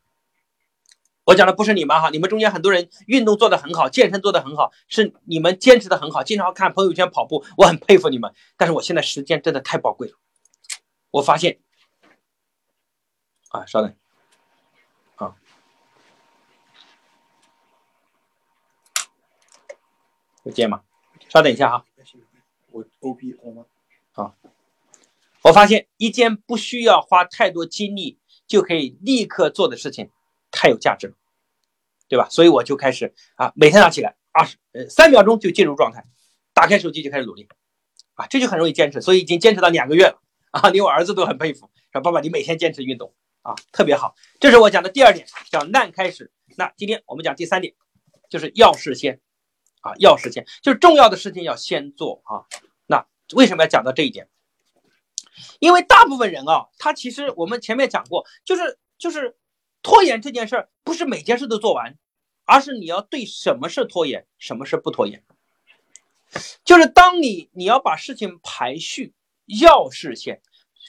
[1.24, 8.32] 我讲的不是你们哈，你们中间很多人运动做得很好，健身做得很好，是你们坚持的很好，经常看朋友圈跑步，我很佩服你们。
[8.56, 10.14] 但是我现在时间真的太宝贵了，
[11.10, 11.58] 我发现，
[13.57, 13.96] 啊，稍等，
[15.16, 15.34] 啊，
[20.42, 20.82] 有见吗？
[21.28, 21.84] 稍等一下哈，
[22.70, 23.64] 我 O B 好吗？
[24.12, 24.36] 好，
[25.42, 30.11] 我发现一件不需要花太多精力就可以立刻做的事情。
[30.52, 31.14] 太有价值了，
[32.09, 32.28] 对吧？
[32.30, 36.04] 所以我就开始啊，每天早上起来二十呃三秒钟就进入状态，
[36.54, 37.46] 打开手机就开始努力，
[38.14, 39.00] 啊，这就很容易坚持。
[39.02, 43.12] 所以已经坚持到两个月了啊，连我儿子都很佩服，说爸爸你每天坚持运动
[43.47, 44.14] 啊，特别好。
[44.40, 46.32] 这是我讲的第二点，叫难开始。
[46.57, 47.74] 那今天我们讲第三点，
[48.28, 49.20] 就是要事先
[49.80, 52.44] 啊，要事先，就是重要的事情要先做啊。
[52.86, 54.28] 那为什么要讲到这一点？
[55.61, 59.36] 因为大部分人啊，他其实我们前面讲过，就是就是。
[59.82, 61.97] 拖延这件事儿不是每件事都做完，
[62.44, 65.22] 而是你要对什么事拖延，什么事不拖延。
[66.64, 70.42] 就是当你你要把事情排序，要事先，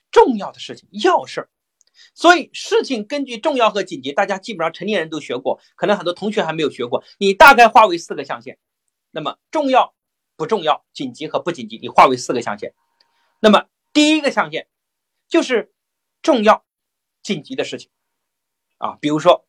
[0.09, 1.49] 重要的事情要事儿。
[2.13, 7.03] 所以事情根据重要和紧急，大家基本上成年人都学过，可能很多同学还没有学过。
[7.17, 8.57] 你大概划为四个象限，
[9.11, 9.93] 那么重要、
[10.35, 12.73] 不重要、紧急和不紧急，你划为四个象限。
[13.39, 14.67] 那么第一个象限
[15.27, 15.73] 就是
[16.21, 16.65] 重要、
[17.21, 17.89] 紧急的事情。
[18.77, 19.47] 啊，比如说，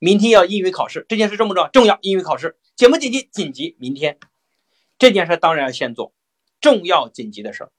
[0.00, 1.70] 明天要英语考试，这件事重不重要？
[1.70, 1.98] 重要。
[2.02, 3.28] 英语考试紧不紧急？
[3.30, 3.76] 紧急。
[3.78, 4.18] 明天
[4.98, 6.12] 这件事当然要先做，
[6.60, 7.72] 重要紧急的事儿。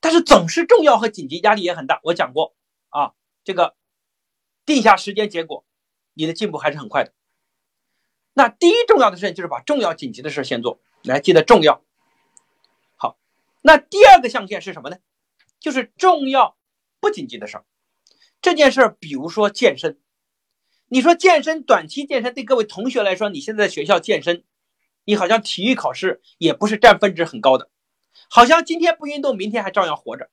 [0.00, 2.00] 但是总是重要和紧急，压力也很大。
[2.02, 2.54] 我讲过
[2.88, 3.12] 啊，
[3.44, 3.76] 这个
[4.66, 5.64] 定下时间，结果
[6.14, 7.12] 你的进步还是很快的。
[8.34, 11.82] 那第一重要的事情就是把重要紧急的事先做，来记得重要。
[12.96, 13.18] 好，
[13.62, 14.98] 那第二个象限是什么呢？
[15.60, 16.56] 就是重要
[17.00, 17.64] 不紧急的事儿。
[18.40, 19.98] 这件事儿，比如说健身，
[20.86, 24.44] 你说健身短期健身对各位同学来说，你现在在学校健身，
[25.04, 27.70] 你好像体育考试也不是占分值很高的，
[28.30, 30.30] 好像今天不运动，明天还照样活着，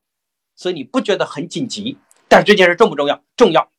[0.55, 1.97] 所以你不觉得很紧急？
[2.27, 3.23] 但是这件事重不重要？
[3.35, 3.71] 重要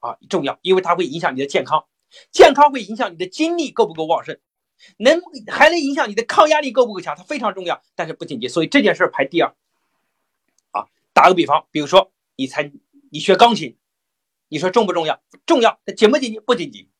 [0.00, 1.86] 啊，重要，因为它会影响你的健康，
[2.30, 4.38] 健康会影响你的精力够不够旺盛，
[4.98, 9.54] 能还能影响你的抗压力够不够强，它非常重要，但是不紧急，所以这件事排第二。
[10.72, 12.72] 啊，打个比方，比如说你参。
[13.10, 13.76] 你学钢琴，
[14.48, 15.22] 你说重不重要？
[15.46, 16.40] 重要，紧不紧急？
[16.40, 16.90] 不紧急，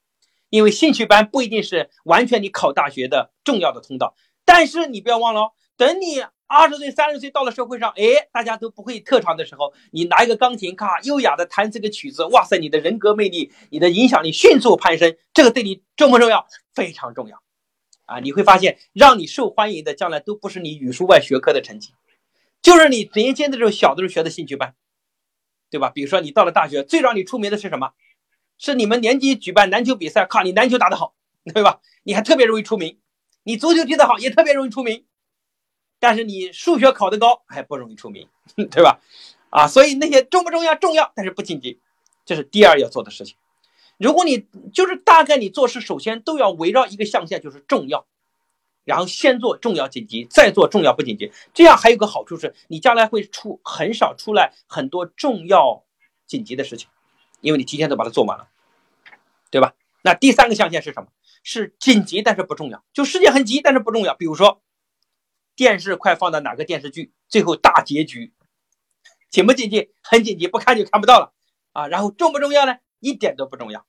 [0.49, 4.15] 因为兴趣班不一定是完全你考大学的重要的通道。
[4.45, 16.47] 但是你不要忘了哦，等你二十岁、三十岁到了社会上，哎，大家都不会特长的时候，你拿一个钢琴，咔，优雅的弹这个曲子，哇塞，你的人格魅力、你的影响力迅速攀升，这个对你重不重要？
[16.75, 17.43] 非常重要，
[18.07, 21.95] 啊，你会发现，让你受欢迎的将来都不是你语数外学科的成绩，
[22.63, 24.75] 就是你年轻的时候小的时候学的兴趣班，
[25.71, 25.91] 对吧？
[25.91, 27.93] 比如说你到了大学，最让你出名的是什么？
[28.59, 31.15] 是你们年级举办篮球比赛，靠，你篮球打得好，
[31.53, 31.81] 对吧？
[32.05, 33.01] 你还特别容易出名，
[33.43, 35.05] 你足球踢得好，也特别容易出名。
[36.07, 38.29] 但是你数学考得高还不容易出名，
[38.71, 39.01] 对吧？
[39.49, 40.75] 啊，所以那些重不重要？
[40.75, 41.81] 重要，但是不紧急，
[42.27, 43.37] 这是第二要做的事情。
[43.97, 48.05] 如果你就是大概你做事，首先都要围绕一个象限，就是重要，
[48.85, 51.33] 然后先做重要紧急，再做重要不紧急。
[51.55, 55.85] 这样还有个好处是，你将来会出很少出来很多重要
[56.27, 56.91] 紧急的事情，
[57.41, 58.49] 因为你提前都把它做完了，
[59.51, 59.73] 对吧？
[60.03, 61.09] 那第三个象限是什么？
[61.43, 64.61] 是紧急但是不重要，就事件很急但是不重要，比如说。
[65.57, 67.13] 电视快放到哪个电视剧？
[67.29, 68.33] 最后大结局
[69.31, 69.91] 紧不紧急？
[70.03, 71.33] 很紧急，不看就看不到了
[71.73, 71.89] 啊！
[71.89, 72.77] 然后重不重要呢？
[73.01, 73.85] 一点都不重要。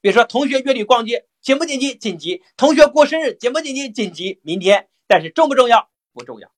[0.00, 1.94] 比如说同学约你逛街，紧不紧急？
[1.96, 2.44] 紧急。
[2.56, 3.90] 同学过生日，紧不紧急？
[3.90, 4.40] 紧急。
[4.42, 5.90] 明天，但是重不重要？
[6.12, 6.50] 不重要。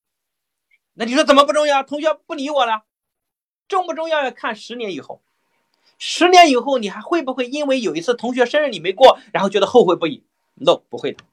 [0.92, 1.82] 那你说怎么不重要？
[1.82, 2.82] 同学不理我了，
[3.68, 4.22] 重不重要？
[4.22, 5.22] 要看十年以后。
[5.98, 10.24] 十年以后，你还会不会因为有一次同学生日你没过，然后觉得后悔不已
[10.54, 11.24] ？No，不会的。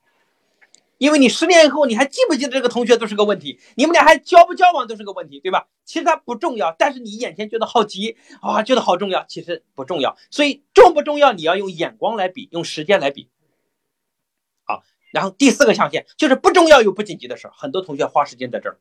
[0.98, 5.68] 因为你十年以后你还记不记得这个同学都是个问题，你们俩还交不交往都是个问题，对吧？
[5.86, 10.18] 其实他不重要，但是你眼前觉得好急啊，觉得好重要，其实不重要。
[10.32, 13.30] 所以重不重要，你要用眼光来比，用时间来比。
[14.64, 18.80] 好，然后第四个象限就是不重要又不紧急的事，很多同学花时间在这儿，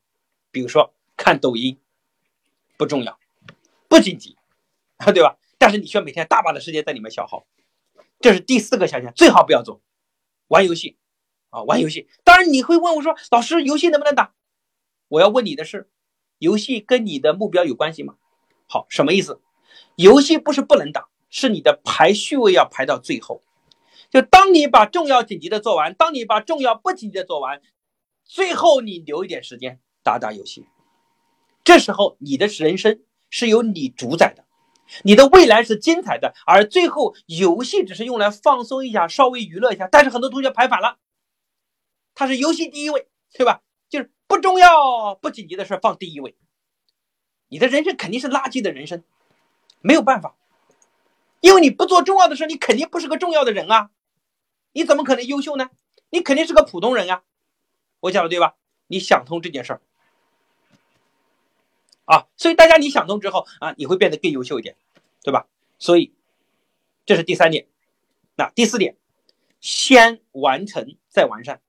[0.50, 1.78] 比如说看抖音，
[2.78, 3.18] 不重要，
[3.88, 4.36] 不紧急，
[5.12, 5.36] 对吧？
[5.58, 7.46] 但是你需要每天大把的时间在里面消耗，
[8.20, 9.82] 这是第四个象限，最好不要做，
[10.48, 10.96] 玩游戏。
[11.56, 14.34] 啊，玩游戏，当然你会问我说，老师，游戏能不能打？
[15.08, 15.88] 我要问你的是，
[16.38, 18.16] 游戏跟你的目标有关系吗？
[18.66, 19.40] 好，什么意思？
[19.94, 23.42] 游戏不是不能打，是你的排序位要排到最后。
[24.10, 27.62] 就当你把重要紧急的做完，当你把重要不紧急的做完，
[28.22, 30.66] 最后你留一点时间打打游戏。
[31.64, 33.00] 这时候你的人生
[33.30, 34.44] 是由你主宰的，
[35.04, 39.88] 你的未来是精彩的，而最后游戏只是用来放松一下，稍微娱乐一下。
[39.90, 40.98] 但是很多同学排反了。
[42.16, 43.62] 它是游戏第一位，对吧？
[43.88, 46.34] 就是不重要、不紧急的事放第一位。
[47.48, 49.04] 你的人生肯定是垃圾的人生，
[49.80, 50.34] 没有办法，
[51.40, 53.90] 因为你不做重要的事，你肯定不是个重要的人啊！
[54.72, 55.70] 你怎么可能优秀呢？
[56.10, 57.22] 你肯定是个普通人啊！
[58.00, 58.56] 我讲的对吧？
[58.88, 59.80] 你想通这件事儿
[62.06, 64.74] 啊，所以大家你想通之后啊，你会变得更优秀一点，
[65.22, 65.46] 对吧？
[65.78, 66.14] 所以
[67.04, 67.68] 这是第三点。
[68.36, 68.96] 那第四点，
[69.60, 71.60] 先完成再完善。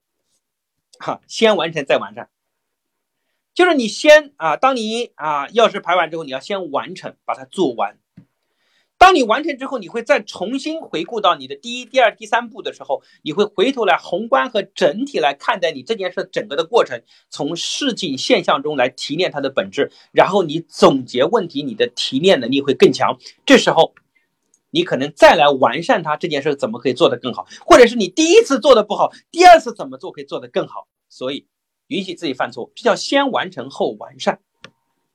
[1.00, 2.30] 哈，先完成再完善，
[3.54, 7.98] 就是你先啊，当你啊钥匙排完之后，你要先完成，把它做完。
[8.98, 23.18] 当你完成之后，你会再重新回顾到你的第一、第二、第三步的时候，你会回头来宏观和整体来看待你这件事整个的过程，从事情现象中来提炼它的本质，然后你总结问题，你的提炼能力会更强。
[23.46, 23.94] 这时候。
[24.70, 30.88] 你可能再来完善它这件事怎么可以做得更好，或者是你第一次做的不好，第二次怎么做可以做得更好？
[31.10, 31.48] 所以
[31.88, 34.40] 允许自己犯错，这叫先完成后完善，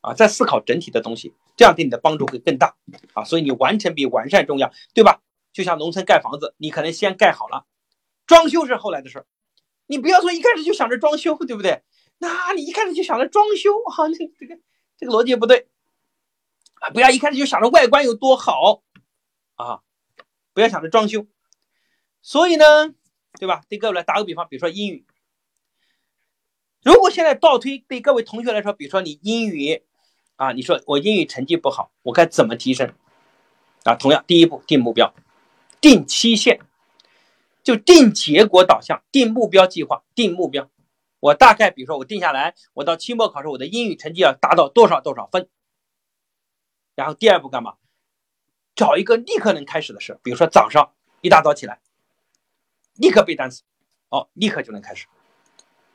[0.01, 2.75] 啊，再思考整体的东西，这样对你的帮助会更大
[3.13, 3.25] 啊。
[3.25, 5.21] 所以你完成比完善重要，对吧？
[5.53, 7.67] 就像农村盖房子，你可能先盖好了，
[8.27, 9.27] 装修是后来的事儿。
[9.87, 11.83] 你不要说一开始就想着装修，对不对？
[12.17, 14.59] 那你一开始就想着装修，哈，这这个
[14.97, 15.69] 这个逻辑不对
[16.81, 16.89] 啊！
[16.91, 18.83] 不要一开始就想着外观有多好。
[19.63, 19.81] 啊，
[20.53, 21.27] 不要想着装修，
[22.21, 22.95] 所以呢，
[23.39, 23.63] 对吧？
[23.69, 25.07] 对各位来打个比方，比如说英语，
[26.83, 29.83] 如果现在倒推，对各位同学来说，比如说你英语
[30.37, 32.95] 啊，你说我英语成绩不好，我该怎么提升？
[33.85, 35.15] 啊，同样，第一步定目标，
[35.81, 36.61] 定期限，
[37.63, 40.71] 就定结果导向，定目标计划，定目标。
[41.21, 45.49] 我大概比如说我定下来，我到期末考试，我的英语成绩要达到多少多少分。
[46.95, 47.75] 然后第二步干嘛？
[48.75, 51.81] 找一个立刻能开始的事，比如说早上一大早起来，
[52.95, 53.63] 立刻背单词，
[54.09, 55.07] 哦，立刻就能开始，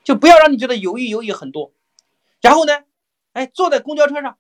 [0.03, 1.73] 就不要让你觉得犹豫犹豫很多。
[2.39, 2.83] 然后呢，
[3.33, 4.37] 哎，坐在公交车上，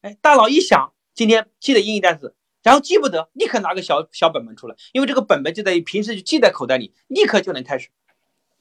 [0.00, 7.90] 哎，大脑一想今天记得英语单词，然后记不得，立刻拿个小小本本出来，因为这个本本就在于平时就记在口袋里，立刻就能开始。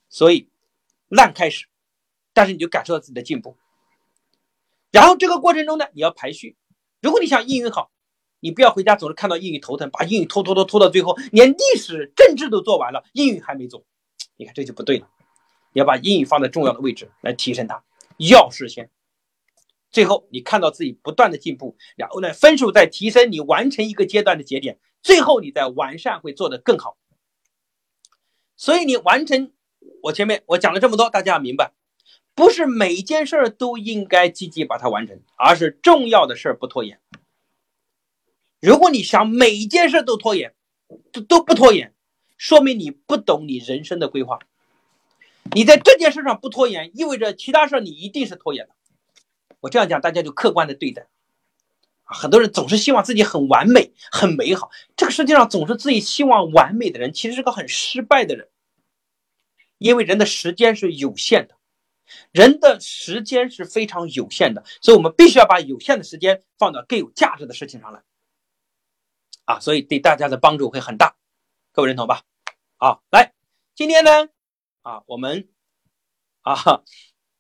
[0.09, 0.49] 所以
[1.07, 1.67] 烂开始，
[2.33, 3.57] 但是你就感受到自己的进步。
[4.91, 6.57] 然后这个过程中呢，你要排序，
[7.01, 7.89] 如果你想英语好。
[8.43, 13.85] 你不要回家总是看到英语头疼，把英语拖拖拖拖到最后，连历史、政治都做完了，英语还没做，
[14.35, 15.07] 你看这就不对了。
[15.71, 17.81] 你要把英语放在重要的位置来提升它。
[18.17, 18.89] 要实现。
[19.89, 26.97] 最后你看到自己不断的进步，然后呢分数在提升，你完成一个阶段的节点，最后你再完善会做得更好。
[28.57, 29.53] 所以你完成
[30.01, 31.71] 我前面我讲了这么多，大家要明白，
[32.35, 36.99] 不是每件事儿都应该积极把它完成，而是重要的事儿不拖延。
[38.63, 40.53] 如果你想每一件事都拖延，
[41.11, 41.93] 都都不拖延，
[42.37, 44.39] 说明你不懂你人生的规划。
[45.51, 48.73] 你在这件事上不拖延，意味着其他事你一定是拖延的。
[49.59, 51.07] 我这样讲，大家就客观的对待。
[52.05, 54.71] 很多人总是希望自己很完美、很美好。
[54.95, 58.47] 这个世界上总是自己希望完美的人，其实是个很失败的人。
[59.77, 61.55] 因为人的时间是有限的，
[62.31, 68.01] 人的时间是非常有限的，所以我们必须要把有限的时间放到更有价值的事情上来。
[69.45, 71.15] 啊，所以对大家的帮助会很大，
[71.71, 72.21] 各位认同吧？
[72.77, 73.33] 啊，来，
[73.75, 74.29] 今天呢，
[74.81, 75.49] 啊，我们，
[76.41, 76.81] 啊。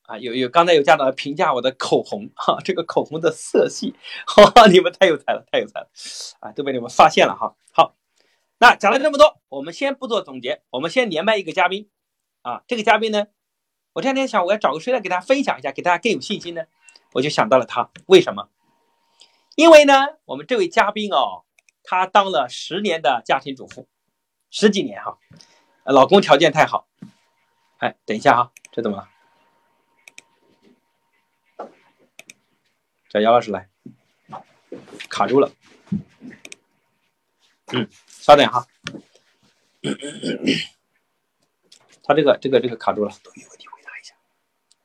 [0.05, 3.95] 啊，有有，刚才有家长评价我的口红哈，这个口红的色系，
[4.27, 5.89] 哈，你们太有才了，太有才了，
[6.41, 7.55] 啊，都被你们发现了哈。
[7.71, 7.95] 好，
[8.57, 11.89] 那讲了这么多，我们先不做总结，我们先连麦一个嘉宾，
[12.41, 13.27] 啊，这个嘉宾呢，
[13.93, 16.65] 我这两天想我要找个谁来给大家分享一下，给大家更有信心呢，
[17.13, 18.49] 我就想到了他，为什么？
[19.55, 21.42] 因为呢，我们这位嘉宾哦，
[21.83, 23.87] 她当了十年的家庭主妇，
[24.49, 25.17] 十几年哈，
[25.83, 26.87] 老公条件太好，
[27.77, 29.09] 哎，等一下哈，这怎么了？
[33.09, 33.69] 叫姚老师来，
[35.09, 35.51] 卡住了。
[37.67, 38.65] 嗯，稍等哈。
[42.03, 43.11] 他这个这个这个卡住了。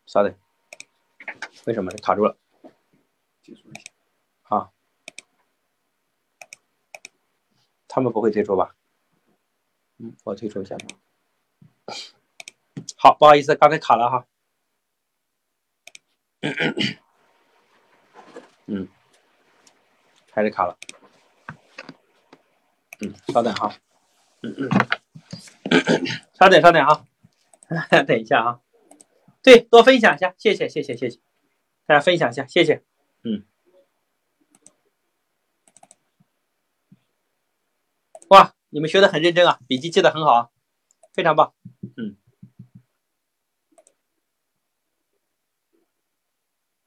[0.04, 0.34] 稍等。
[1.64, 2.36] 为什么卡住了
[3.44, 3.62] 一下。
[4.42, 4.70] 啊。
[7.88, 8.76] 他们不会退出吧？
[9.98, 10.86] 嗯，我退出一下吧。
[12.96, 14.26] 好，不好意思，刚才卡了哈。
[18.66, 18.88] 嗯，
[20.30, 20.78] 还是卡了。
[23.00, 23.74] 嗯，稍等哈。
[24.42, 24.68] 嗯嗯，
[26.34, 27.04] 稍等稍等啊。
[28.06, 28.60] 等一下啊。
[29.42, 31.20] 对，多分享一下，谢谢谢谢谢谢，
[31.86, 32.84] 大家分享一下，谢谢。
[33.22, 33.46] 嗯。
[38.28, 40.52] 哇，你们学的很认真啊，笔记记得很好，
[41.14, 41.54] 非常棒。
[41.96, 42.16] 嗯。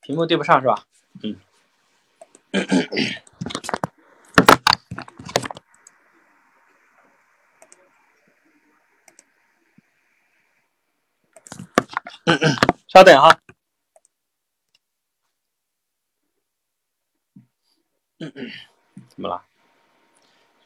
[0.02, 0.86] 屏幕对不上是吧？
[1.24, 1.40] 嗯。
[12.88, 13.40] 稍等哈。
[18.20, 19.44] 怎么了？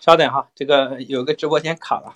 [0.06, 2.14] 稍等哈，这个有个直播间卡了。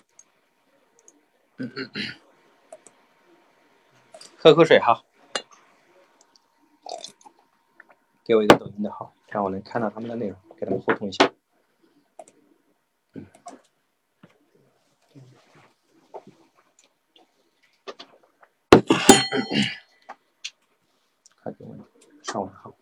[4.37, 5.03] 喝口水哈。
[8.23, 9.11] 给我一个抖音的号。
[9.27, 11.33] 看我能看到他们的内容，给他们互动一下。
[13.15, 13.25] 嗯，
[21.41, 21.75] 快给我
[22.21, 22.75] 上完号。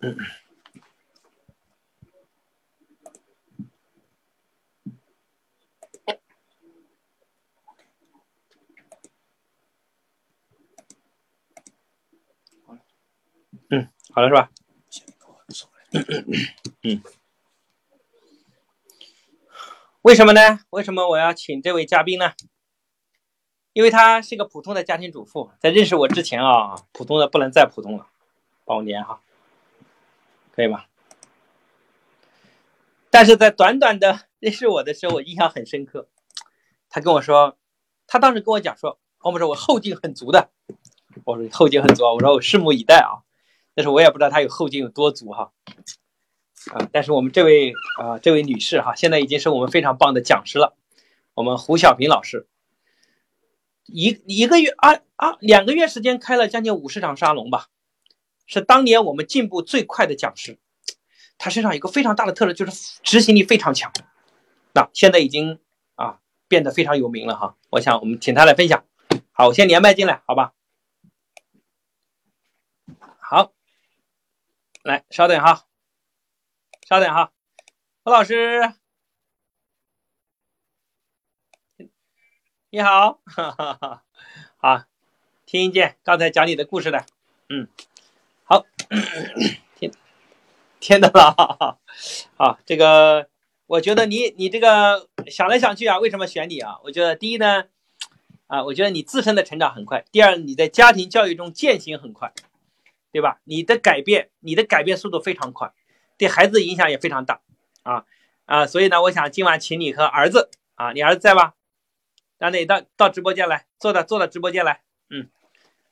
[0.00, 0.14] 嗯。
[14.12, 14.50] 好了是吧？
[16.82, 17.02] 嗯，
[20.02, 20.60] 为什么呢？
[20.70, 22.32] 为什么我要请这位嘉宾呢？
[23.72, 28.06] 因为他是个普通的家庭主妇，在认识我之前啊，普通的不能再普通了，
[28.64, 29.20] 帮我粘哈，
[30.52, 30.88] 可以吧？
[33.10, 36.08] 但是在短短的认识我的时候，我印象很深刻。
[36.88, 37.56] 他跟我说，
[38.06, 40.50] 他当时跟我讲说，我们说我后劲很足的，
[41.24, 43.22] 我说后劲很足啊，我说我拭目以待啊。
[43.78, 45.52] 但是我也不知道他有后劲有多足哈，
[46.72, 46.88] 啊！
[46.90, 50.76] 但是我们这位啊，这位女士哈，现在已经是我们非常棒的讲师了。
[51.34, 52.48] 我们胡小平老师，
[53.84, 57.68] 一一个月啊啊，两个月时间开了将近五十场沙龙吧，
[58.48, 60.58] 是当年我们进步最快的讲师。
[61.38, 63.92] 他身上有个非常大的特质，就是执行力非常强。
[64.74, 65.60] 那现在已经
[65.94, 66.18] 啊
[66.48, 67.56] 变得非常有名了哈。
[67.70, 68.84] 我想我们请他来分享。
[69.30, 70.52] 好，我先连麦进来，好吧？
[73.20, 73.52] 好。
[74.88, 75.66] 来，稍等哈，
[76.88, 77.30] 稍等哈，
[78.02, 78.72] 何老师，
[82.70, 84.04] 你好，哈哈哈，
[84.56, 84.84] 好，
[85.44, 87.04] 听见刚才讲你的故事的，
[87.50, 87.68] 嗯，
[88.44, 88.64] 好，
[89.76, 89.92] 听
[90.80, 91.78] 听到了，
[92.38, 93.28] 好，这个
[93.66, 96.78] 我觉得你你这个想来想去啊，为什么选你啊？
[96.84, 97.64] 我觉得第一呢，
[98.46, 100.02] 啊，我觉得你自身的成长很快。
[100.10, 102.32] 第二，你在家庭教育中践行很快，
[103.10, 103.40] 对吧？
[103.44, 105.72] 你的改变，你的改变速度非常快，
[106.16, 107.40] 对孩子影响也非常大
[107.82, 108.04] 啊
[108.46, 108.66] 啊！
[108.66, 111.54] 所以呢，我想今晚请你和儿子啊，你儿子在吧？
[112.38, 114.82] 让你到到直播间来，坐到坐到直播间来。
[115.10, 115.28] 嗯，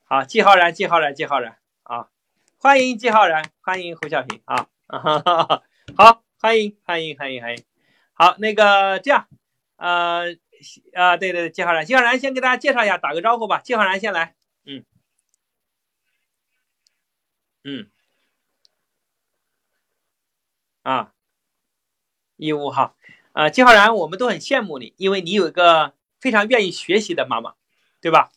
[0.05, 2.09] 好，季浩然，季浩然，季浩然啊，
[2.57, 4.67] 欢迎季浩然，欢迎胡小平啊，
[5.95, 7.63] 好，欢迎欢迎欢迎欢迎，
[8.13, 9.27] 好，那个这样，
[9.77, 10.35] 呃。
[10.95, 13.61] 啊，对对，季浩然，季浩然先给大家介绍一下，打个招呼吧。
[13.63, 14.33] 季浩然先来，
[14.65, 14.83] 嗯，
[17.69, 17.89] 嗯，
[20.83, 21.11] 啊，
[22.37, 22.95] 义乌哈，
[23.33, 27.55] 啊，季浩然，我们都很羡慕你，因为你有一个非常愿意学习的妈妈，
[27.99, 28.31] 对吧？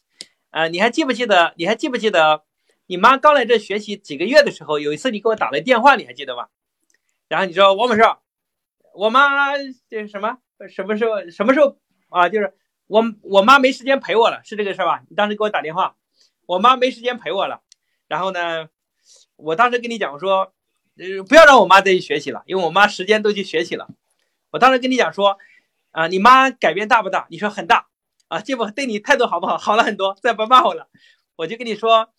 [0.50, 1.54] 啊，你还记不记得？
[1.58, 2.44] 你还记不记得
[2.86, 6.48] 你妈刚来这学习几个月的时候，有一次你给我打了电话，你还记得吗？
[7.28, 8.02] 然后你说王老师，
[8.94, 9.56] 我妈
[9.88, 10.38] 这什么？
[10.68, 11.30] 什么时候？
[11.30, 11.78] 什么时候？
[12.08, 12.52] 啊，就是
[12.88, 15.04] 我我妈没时间陪我了，是这个事儿吧？
[15.08, 15.94] 你当时给我打电话，
[16.46, 17.62] 我妈没时间陪我了。
[18.08, 18.68] 然后呢，
[19.42, 20.52] 我当时跟你讲说，
[20.96, 23.88] 呃，不要让我妈再去学习了，因为我妈时间都去学习了。
[24.50, 25.38] 我当时跟你讲说，
[25.92, 27.26] 啊，你妈改变大不大？
[27.30, 27.88] 你说很大
[28.28, 29.58] 啊，结果对你态度好不好？
[29.58, 30.88] 好了很多，再不骂我了。
[31.36, 32.12] 我就跟你说，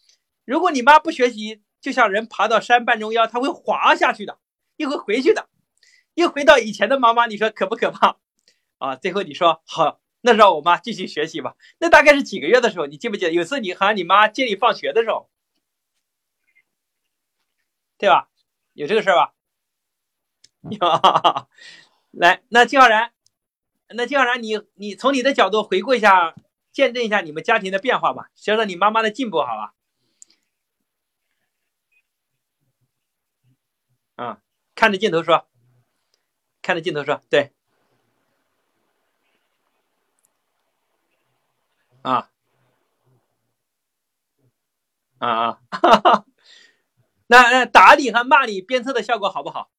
[0.45, 4.37] 如果你妈不学习，就像人爬到山半中腰，他会滑下去的，
[4.77, 5.47] 又会回去的，
[6.13, 8.17] 又回到以前的妈妈，你说可不可怕？
[8.77, 11.55] 啊，最后你说好，那让我妈继续学习吧。
[11.79, 13.31] 那大概是几个月的时候，你记不记得？
[13.31, 15.29] 有次你喊你妈接你放学的时候，
[18.01, 18.29] 对吧？
[18.73, 19.35] 有这个事儿吧？
[22.09, 23.13] 来，那金浩然，
[23.89, 26.33] 那金浩然，你你从你的角度回顾一下，
[26.71, 29.75] 见证一下你们家庭的变化吧，学着你妈妈的进步，好吧？
[34.15, 34.41] 啊，
[34.73, 35.47] 看着镜头说，
[36.63, 37.53] 看着镜头说，对。
[42.01, 42.31] 啊
[45.19, 46.25] 啊啊！
[47.31, 49.71] 那那打你和骂你鞭策的效果好不好？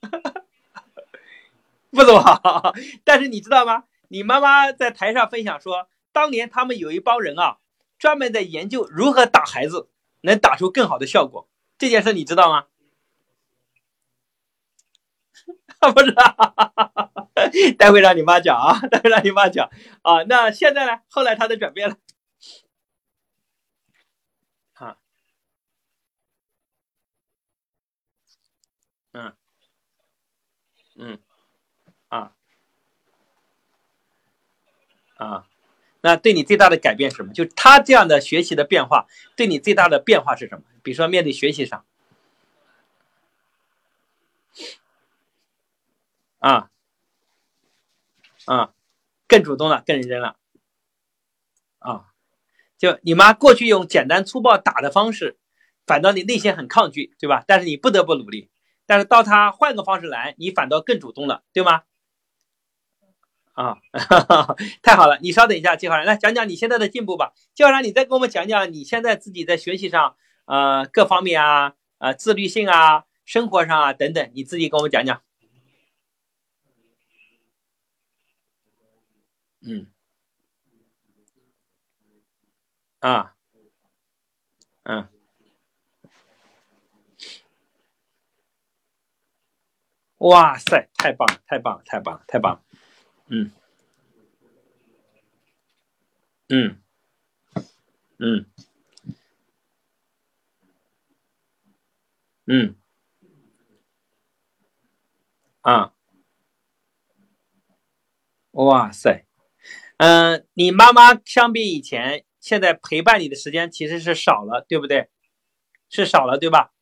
[1.90, 2.74] 不怎么好。
[3.04, 3.84] 但是你知道吗？
[4.08, 7.58] 你妈妈在台上分享说，当年他们有一帮人啊，
[7.98, 9.90] 专门在研究如何打孩子，
[10.22, 11.50] 能打出更好的效果。
[11.76, 12.64] 这件事你知道吗？
[15.92, 16.34] 不知道。
[17.78, 19.68] 待会让你妈讲啊，待会让你妈讲
[20.00, 20.22] 啊。
[20.22, 21.02] 那现在呢？
[21.10, 21.96] 后来他的转变了，
[31.02, 31.18] 嗯，
[32.08, 32.32] 啊，
[35.16, 35.46] 啊，
[36.00, 37.32] 那对你最大的改变是什么？
[37.32, 40.64] 就他这样的学习的变化，对你最大的变化是什么？
[40.82, 41.84] 比如说面对学习上，
[46.38, 46.68] 啊。
[48.44, 48.74] 啊，
[49.28, 50.36] 更主动了，更认真了，
[51.78, 52.06] 啊，
[52.76, 55.38] 就你妈过去用简单粗暴打的方式，
[55.86, 57.44] 反倒你内心很抗拒，对吧？
[57.46, 58.50] 但是你不得不努力，
[58.86, 61.82] 但是到他换个方式来，你反倒更主动了，对吗？
[63.52, 63.76] 啊，
[64.82, 65.18] 太好了！
[65.20, 67.34] 你稍等一下，季浩然，来讲讲你现在的进步吧。
[67.54, 70.16] 季浩然，你再给我们讲讲你现在自己在学习上，
[70.46, 75.22] 呃，各方面啊，呃，自律性啊，生活上啊等等，你自己给我们讲讲。
[79.60, 79.86] 嗯，
[83.00, 83.34] 啊，
[84.84, 85.08] 嗯，
[90.22, 92.62] 哇塞，太棒了，太棒了，太棒了，太棒了，
[93.26, 93.50] 嗯，
[96.48, 96.76] 嗯，
[98.18, 98.46] 嗯，
[102.46, 102.76] 嗯，
[105.62, 105.92] 啊，
[108.52, 109.26] 哇塞。
[109.96, 115.10] 嗯，你妈妈相比以前，现在陪伴你的时间其实是少了，对不对？
[115.88, 116.72] 是少了，对吧？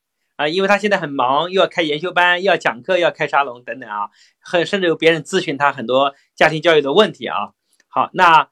[0.40, 7.52] 啊，因为他现在很忙，又要开研修班，又要讲课，又要开沙龙等等啊，很甚至有别人咨询他很多家庭教育的问题啊。
[7.88, 8.48] 好，那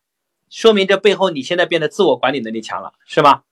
[0.51, 3.45] 说明这背后你现在变得自我管理能力强了，是吗？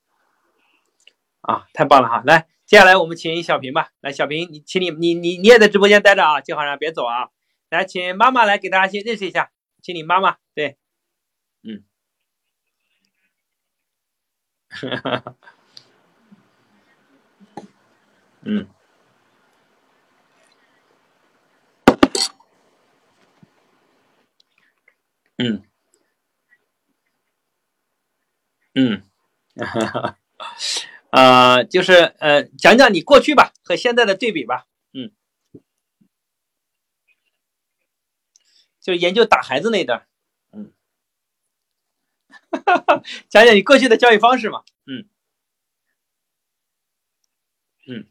[1.40, 2.22] 啊，太棒了哈！
[2.26, 3.92] 来，接下来我们请小平吧。
[4.00, 7.30] 来，小平，你请你你你你也在直播间待着啊，金浩然别走啊。
[7.70, 10.76] 来，请妈妈来给大家先认识一下，请你妈妈对。
[11.62, 11.84] 嗯，
[14.68, 15.36] 哈哈，
[18.48, 18.68] 嗯，
[25.38, 25.62] 嗯，
[28.74, 29.02] 嗯，
[31.10, 35.10] 啊，就是呃，讲讲你过去吧和现在的对比吧，嗯，
[38.80, 40.06] 就研究打孩子那段。
[40.52, 40.72] 嗯。
[43.28, 44.62] 讲讲你过去的教育方式嘛？
[44.86, 45.08] 嗯，
[47.88, 48.06] 嗯，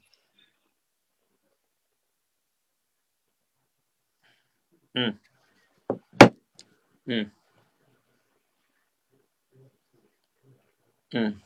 [4.97, 5.19] 嗯，
[7.03, 7.29] 嗯，
[11.11, 11.41] 嗯，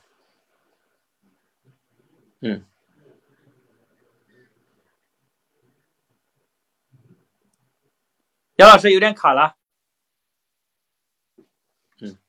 [2.41, 2.65] 嗯。
[8.57, 9.57] 杨老师有点卡了，
[12.01, 12.19] 嗯，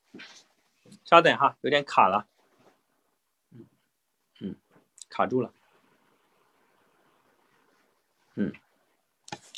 [1.05, 2.29] 稍等哈，有点卡了，
[4.41, 4.57] 嗯，
[5.11, 5.53] 卡住了，
[8.37, 8.55] 嗯，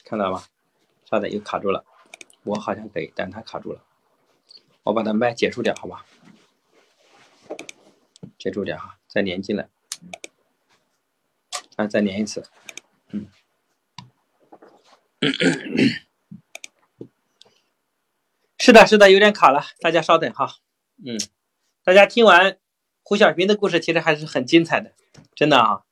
[0.04, 0.28] 看到
[1.12, 1.84] 稍等，又卡住了，
[2.42, 3.84] 我好像可以，但他卡住了，
[4.82, 6.06] 我把他麦解除掉，好吧？
[8.38, 9.68] 解除掉哈，再连进来，
[11.76, 12.42] 啊，再连一次，
[13.10, 13.28] 嗯。
[18.58, 20.56] 是的，是的，有点卡了，大家稍等哈。
[21.04, 21.20] 嗯，
[21.84, 22.58] 大家听完
[23.02, 24.94] 胡小平的故事，其实还是很精彩的，
[25.34, 25.82] 真的啊。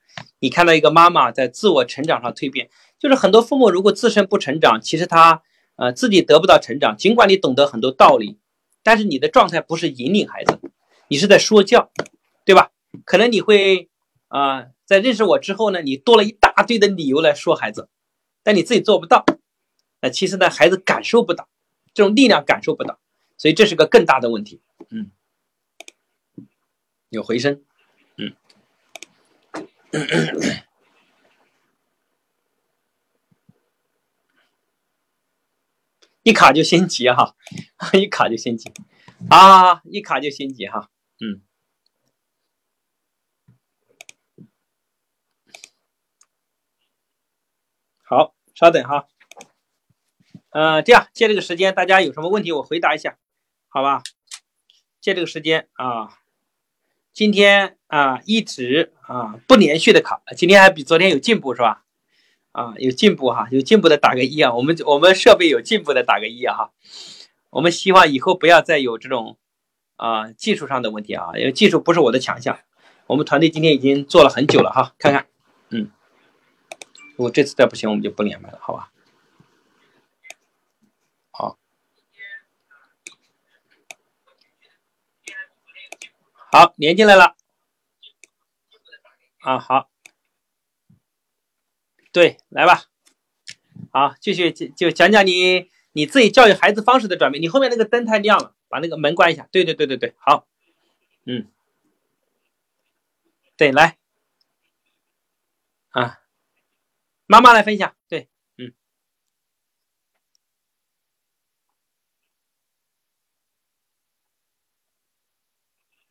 [0.41, 2.69] 你看到一个妈妈在自我成长上蜕变，
[2.99, 5.43] 就是很多父母如果自身不成长，其实他
[5.77, 6.97] 呃自己得不到成长。
[6.97, 8.39] 尽管你懂得很多道理，
[8.83, 10.59] 但是你的状态不是引领孩子，
[11.09, 11.91] 你是在说教，
[12.45, 12.73] 对吧？
[13.05, 13.89] 可能你会
[14.29, 17.89] 啊，在认识我之后呢，你多了一大堆的理由来说孩子，
[18.43, 19.25] 但你自己做不到，
[20.01, 21.49] 那其实呢，孩子感受不到。
[21.93, 23.01] 这种力量感受不到，
[23.37, 24.61] 所以这是个更大的问题。
[24.91, 25.11] 嗯，
[27.09, 27.63] 有回声。
[28.17, 28.33] 嗯，
[36.23, 37.35] 一卡就心急哈，
[37.95, 38.71] 一卡就心急
[39.31, 40.91] 啊，一卡就心急哈。
[41.19, 41.43] 嗯，
[48.05, 49.09] 好，稍等哈。
[50.51, 53.19] 呃，这样借这个时间，大家有什么问题我回答一下，
[53.69, 54.03] 好吧？
[55.01, 56.20] 借这个时间啊，
[57.13, 61.85] 今天啊一直啊不连续的卡，今天还比昨天有进步是吧？
[62.53, 66.71] 啊，有进步哈，有进步的打个一啊，我们我们设备有进步的打个一啊哈。
[67.51, 69.39] 我们希望以后不要再有这种
[69.97, 72.59] 啊技术上的问题啊，因为技术不是我的强项。
[73.07, 75.27] 我们团队今天已经做了很久了哈，看看，
[75.71, 75.91] 嗯，
[77.17, 78.91] 如果这次再不行，我们就不连麦了，好吧？
[86.53, 87.37] 好，连进来了。
[89.41, 89.89] 啊，好，
[92.13, 92.85] 对，来吧。
[93.93, 97.43] 好，继续就就讲讲你你自己教育孩子方式的转变。
[97.43, 99.49] 你后面那个灯太亮了，把那个门关一下。
[99.53, 100.47] 对对对对对，好。
[101.25, 101.47] 嗯，
[103.57, 103.99] 对，来。
[105.91, 106.21] 啊，
[107.27, 107.95] 妈妈来分享。
[108.09, 108.30] 对，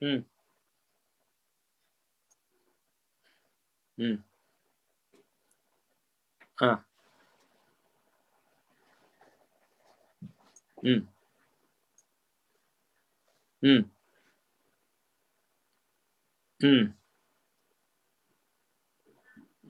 [0.01, 0.23] 嗯，
[3.97, 4.23] 嗯。
[6.57, 6.73] 嗯，
[10.83, 11.07] 嗯，
[13.61, 13.89] 嗯，
[16.61, 16.93] 嗯，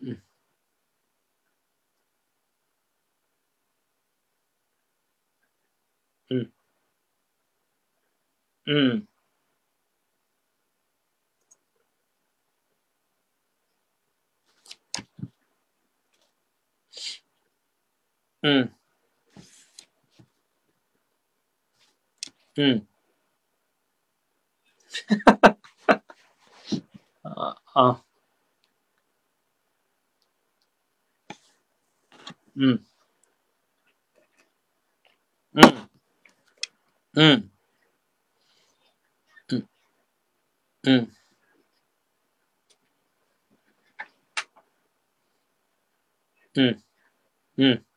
[0.01, 0.21] 嗯，
[6.29, 6.51] 嗯，
[8.65, 9.07] 嗯，
[18.41, 18.69] 嗯。
[22.57, 22.85] 嗯，嗯，
[25.25, 26.03] 哈哈哈
[27.23, 28.03] 啊啊，
[32.55, 32.83] 嗯，
[35.53, 35.89] 嗯，
[37.13, 37.49] 嗯，
[39.49, 39.67] 嗯，
[40.83, 41.11] 嗯，
[46.55, 46.81] 嗯，
[47.57, 47.88] 嗯。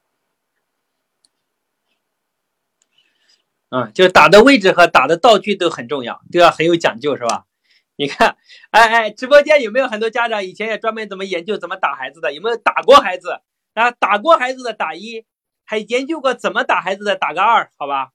[3.74, 7.46] 嗯，就打的位置和打的道具都很重要，都要很有讲究，是吧？
[7.96, 8.36] 你看，
[8.70, 12.34] 哎哎，直播间有没有很多家长以前也专门怎么研究怎么打孩子的？
[12.34, 13.40] 有没有打过孩子？
[13.72, 15.24] 啊，打过孩子的打一，
[15.64, 18.10] 还研究过怎么打孩子的打个二，好吧？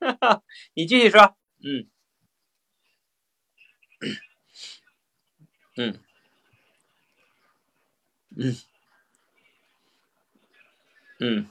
[0.74, 1.34] 你继续说，
[1.64, 1.88] 嗯，
[5.76, 5.98] 嗯，
[8.36, 8.56] 嗯，
[11.18, 11.48] 嗯，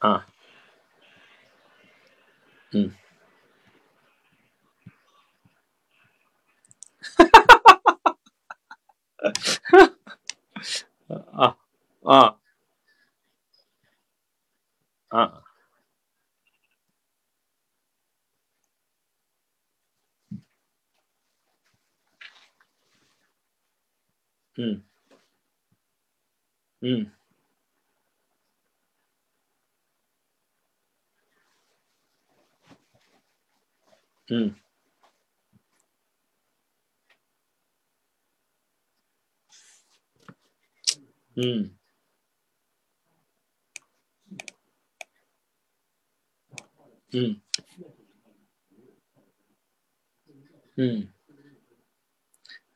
[0.00, 0.26] 啊。
[2.72, 2.92] 嗯，
[11.32, 11.56] 啊
[12.04, 12.38] 啊
[15.08, 15.42] 啊！
[24.56, 24.82] 嗯
[26.80, 27.17] 嗯。
[34.30, 34.54] 嗯
[41.36, 41.74] 嗯
[47.12, 47.40] 嗯
[50.76, 51.08] 嗯，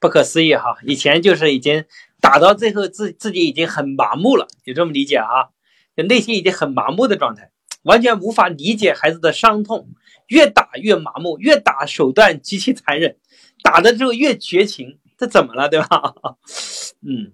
[0.01, 0.77] 不可思议哈！
[0.85, 1.85] 以前就是已经
[2.21, 5.51] 打到最后自自己已经很麻木了，就这么理解啊？
[5.95, 7.52] 就内心已经很麻木的状态，
[7.83, 9.89] 完全无法理解孩子的伤痛，
[10.29, 13.17] 越打越麻木，越打手段极其残忍，
[13.63, 16.15] 打的之后越绝情，这怎么了，对吧？
[17.07, 17.33] 嗯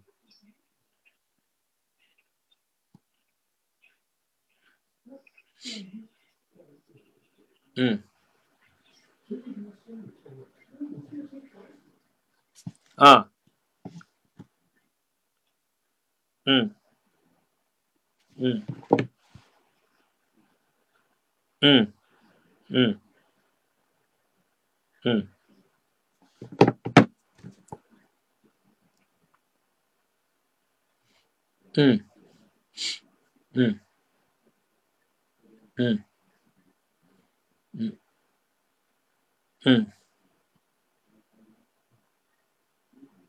[7.76, 8.03] 嗯。
[12.96, 13.30] 啊，
[16.44, 16.74] 嗯，
[18.36, 18.64] 嗯，
[21.61, 21.93] 嗯，
[22.69, 23.01] 嗯，
[25.05, 25.29] 嗯，
[31.75, 32.05] 嗯，
[33.55, 33.81] 嗯，
[35.77, 36.05] 嗯，
[37.73, 37.99] 嗯，
[39.65, 39.91] 嗯。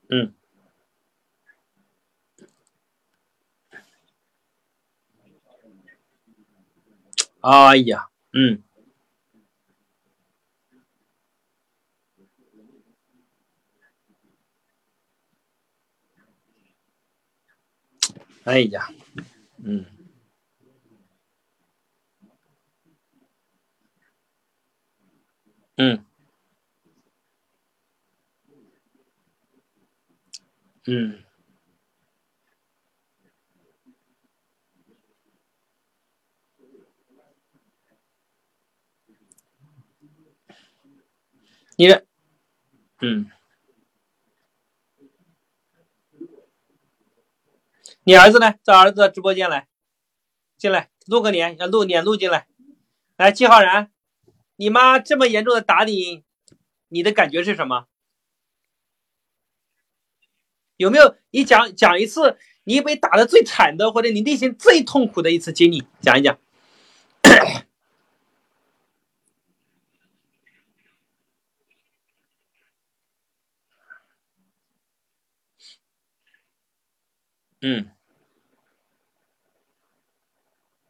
[0.10, 0.34] 嗯，
[7.42, 8.62] 哎呀，嗯，
[18.46, 18.88] 哎呀，
[19.64, 19.86] 嗯，
[25.78, 26.04] 嗯，
[30.88, 31.29] 嗯。
[41.80, 41.88] 你，
[43.00, 43.32] 嗯，
[48.04, 48.56] 你儿子呢？
[48.62, 49.70] 在儿子直播间来，
[50.58, 52.48] 进来露个脸，要录脸录进来。
[53.16, 53.94] 来，季浩然，
[54.58, 56.26] 你妈这么严重的打你，
[56.90, 57.88] 你的感觉是什么？
[60.76, 61.16] 有没有？
[61.32, 66.38] 你讲讲一次你被打的最惨的，或者你内心最痛苦的一次经历，讲一讲。
[77.62, 77.90] 嗯，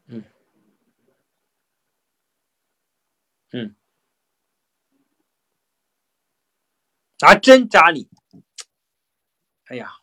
[0.07, 0.23] 嗯，
[3.53, 3.75] 嗯，
[7.21, 8.07] 拿针扎你，
[9.67, 9.99] 哎呀，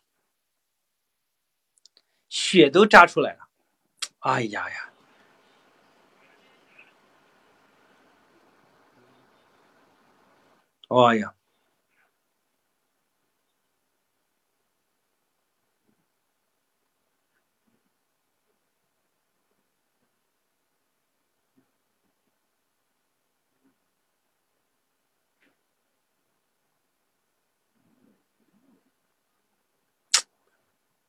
[2.29, 3.47] 血都扎出来了，
[4.19, 4.89] 哎呀呀，
[10.89, 11.36] 哎呀。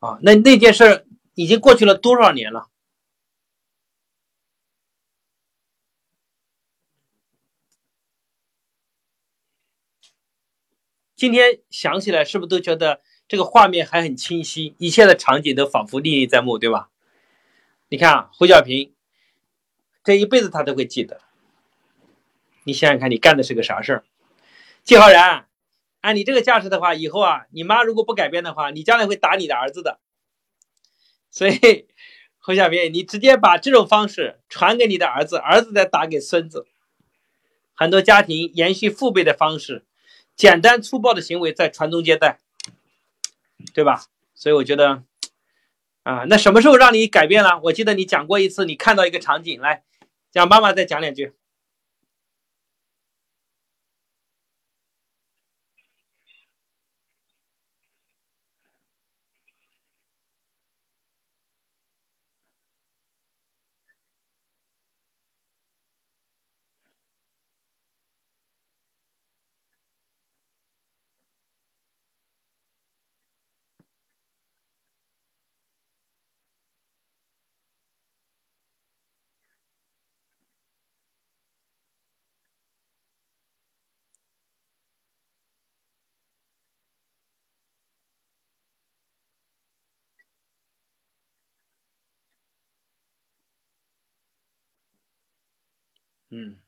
[0.01, 2.69] 啊，那那件事已经过去了多少年了？
[11.17, 14.77] 今天想起来，是不是都觉得这个画面还很清晰？
[14.79, 16.91] 一切的场景都仿佛历历在目，对吧？
[17.89, 18.95] 你看啊胡小平，
[20.05, 21.21] 这一辈子他都会记得。
[22.63, 24.05] 你想想看，你干的是个啥事儿？
[24.85, 25.48] 季浩然。
[26.01, 29.99] 按你这个架势的话，以后啊，你妈如果不改变的话，你将来会打你的儿子的。
[31.31, 31.89] 所以，
[32.39, 36.67] 侯小平，你直接把这种方式传给你的儿子，儿子再打给孙子。
[37.75, 39.85] 很多家庭延续父辈的方式，
[40.35, 42.39] 简单粗暴的行为在传宗接代，
[43.75, 44.07] 对吧？
[44.35, 45.03] 所以我觉得，
[46.05, 47.61] 啊，那什么时候让你改变了？
[47.65, 49.85] 我记得你讲过一次，你看到一个场景，来，
[50.31, 51.35] 讲妈妈再讲两句。
[96.31, 96.59] 嗯。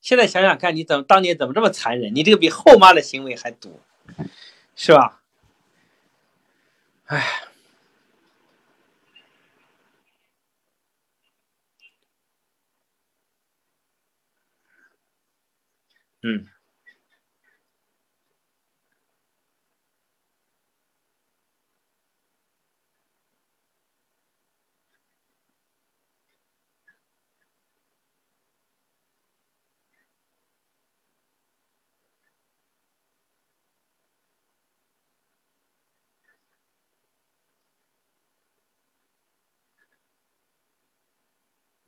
[0.00, 2.12] 现在想想看，你怎么当年怎么这么残忍？
[2.14, 3.80] 你这个比后妈的行为还毒，
[4.74, 5.22] 是吧？
[7.06, 7.42] 哎，
[16.22, 16.51] 嗯。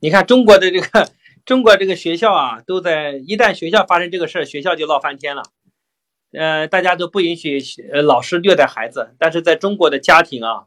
[0.05, 1.09] 你看中国的这个
[1.47, 5.45] 中国这个学校啊，都在一旦学校发生这个事儿，学校就闹翻天了。
[6.33, 7.59] 呃，大家都不允许
[7.91, 10.65] 呃老师虐待孩子，但是在中国的家庭啊，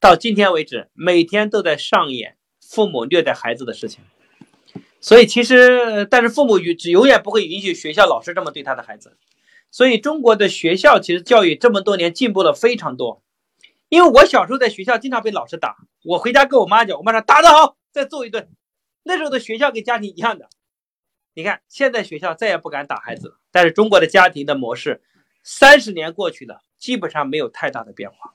[0.00, 4.02] 到今天为止，每天都在上演父母虐待孩子的事情。
[5.02, 9.18] 所以其实，但是父母永永远不会允许学校老师这么对他的孩子。
[9.70, 13.22] 所以中国的学校其实教育这么多年进步了非常多。
[13.90, 17.76] 因为我小时候在学校经常被老师打，我回家跟我妈讲，我妈说打得好。
[17.96, 18.50] 再揍一顿，
[19.04, 20.50] 那时候的学校跟家庭一样的。
[21.32, 23.38] 你看，现在学校再也不敢打孩子了。
[23.50, 25.00] 但是中国的家庭的模式，
[25.42, 28.32] 三十年过去了，基本上没有太大的变化。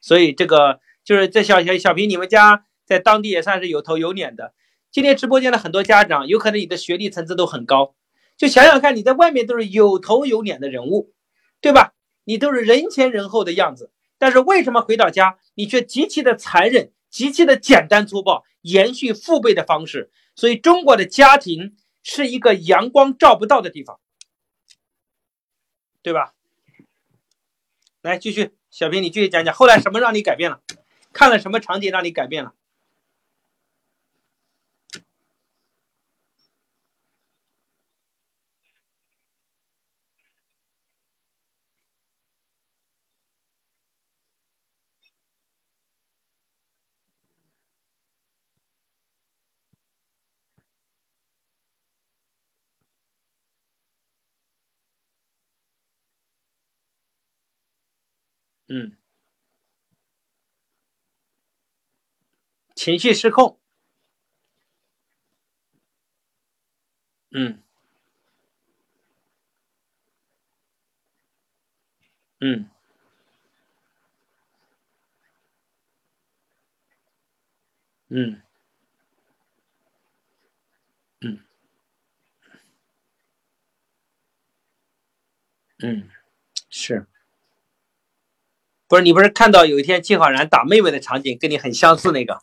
[0.00, 4.54] 所以这个就是这小小小平，你们家在当地也算是有头有脸的。
[4.90, 7.94] 今天直播间的很多家长，有可能你的学历层次都很高，
[8.36, 11.12] 就想想看，你在外面都是有头有脸的人物，
[11.60, 11.94] 对吧？
[12.24, 16.90] 你都是人前人后的样子，但是为什么回到家，你却极其的残忍？
[17.10, 24.00] 极其的简单粗暴，延续父辈的方式，所以中国的家庭是一个阳光照不到的地方，
[26.02, 26.34] 对吧？
[28.00, 30.62] 来继续，小平，你继续讲讲，后来什么让你改变了？
[31.12, 32.54] 看了什么场景让你改变了？
[58.74, 58.96] 嗯，
[62.76, 63.58] 情绪失控。
[67.32, 67.58] 嗯，
[72.40, 72.68] 嗯，
[78.08, 78.40] 嗯，
[81.22, 81.38] 嗯，
[85.82, 86.08] 嗯，
[86.70, 87.06] 是。
[88.94, 92.38] 不是你不是看到有一天季浩然打妹妹的场景跟你很相似那个，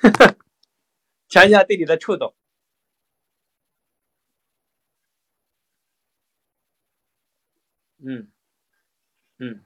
[1.28, 2.34] 讲讲对你的触动。
[7.98, 8.28] 嗯，
[9.38, 9.62] 嗯。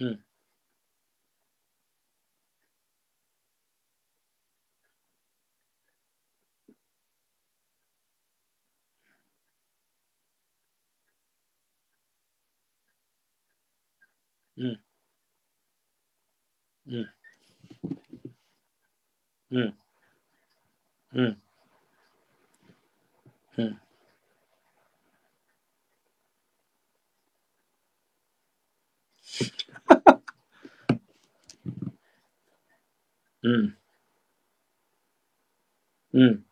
[0.00, 0.22] 嗯，
[16.90, 17.06] 嗯，
[19.50, 19.72] 嗯，
[21.12, 21.36] 嗯，
[23.56, 23.76] 嗯，
[33.42, 33.74] 嗯，
[36.12, 36.44] 嗯，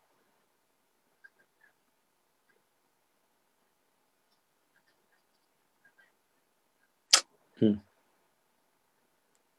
[7.61, 7.79] 嗯。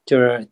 [0.05, 0.48] 就是，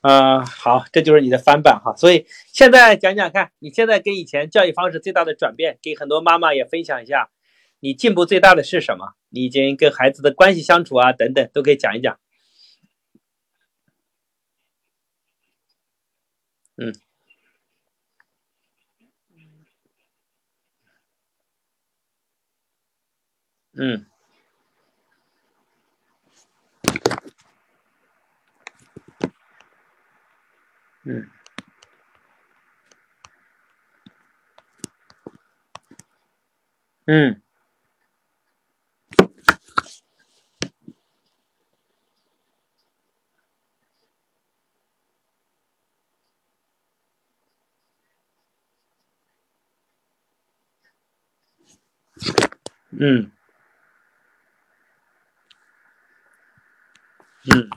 [0.00, 1.94] 啊，好，这就是你的翻版哈。
[1.96, 7.30] 所以现在讲讲看，你现在跟以前教育方式最大的转变，给很多妈妈也分享一下，
[7.80, 9.14] 你进步最大的是什么？
[9.28, 12.18] 你已经跟孩子的关系相处啊，等等，都可以讲一讲。
[16.76, 16.94] 嗯，
[23.74, 24.09] 嗯。
[31.04, 31.30] 嗯。
[37.08, 37.40] 嗯。
[52.92, 53.30] 嗯。
[57.46, 57.70] 嗯。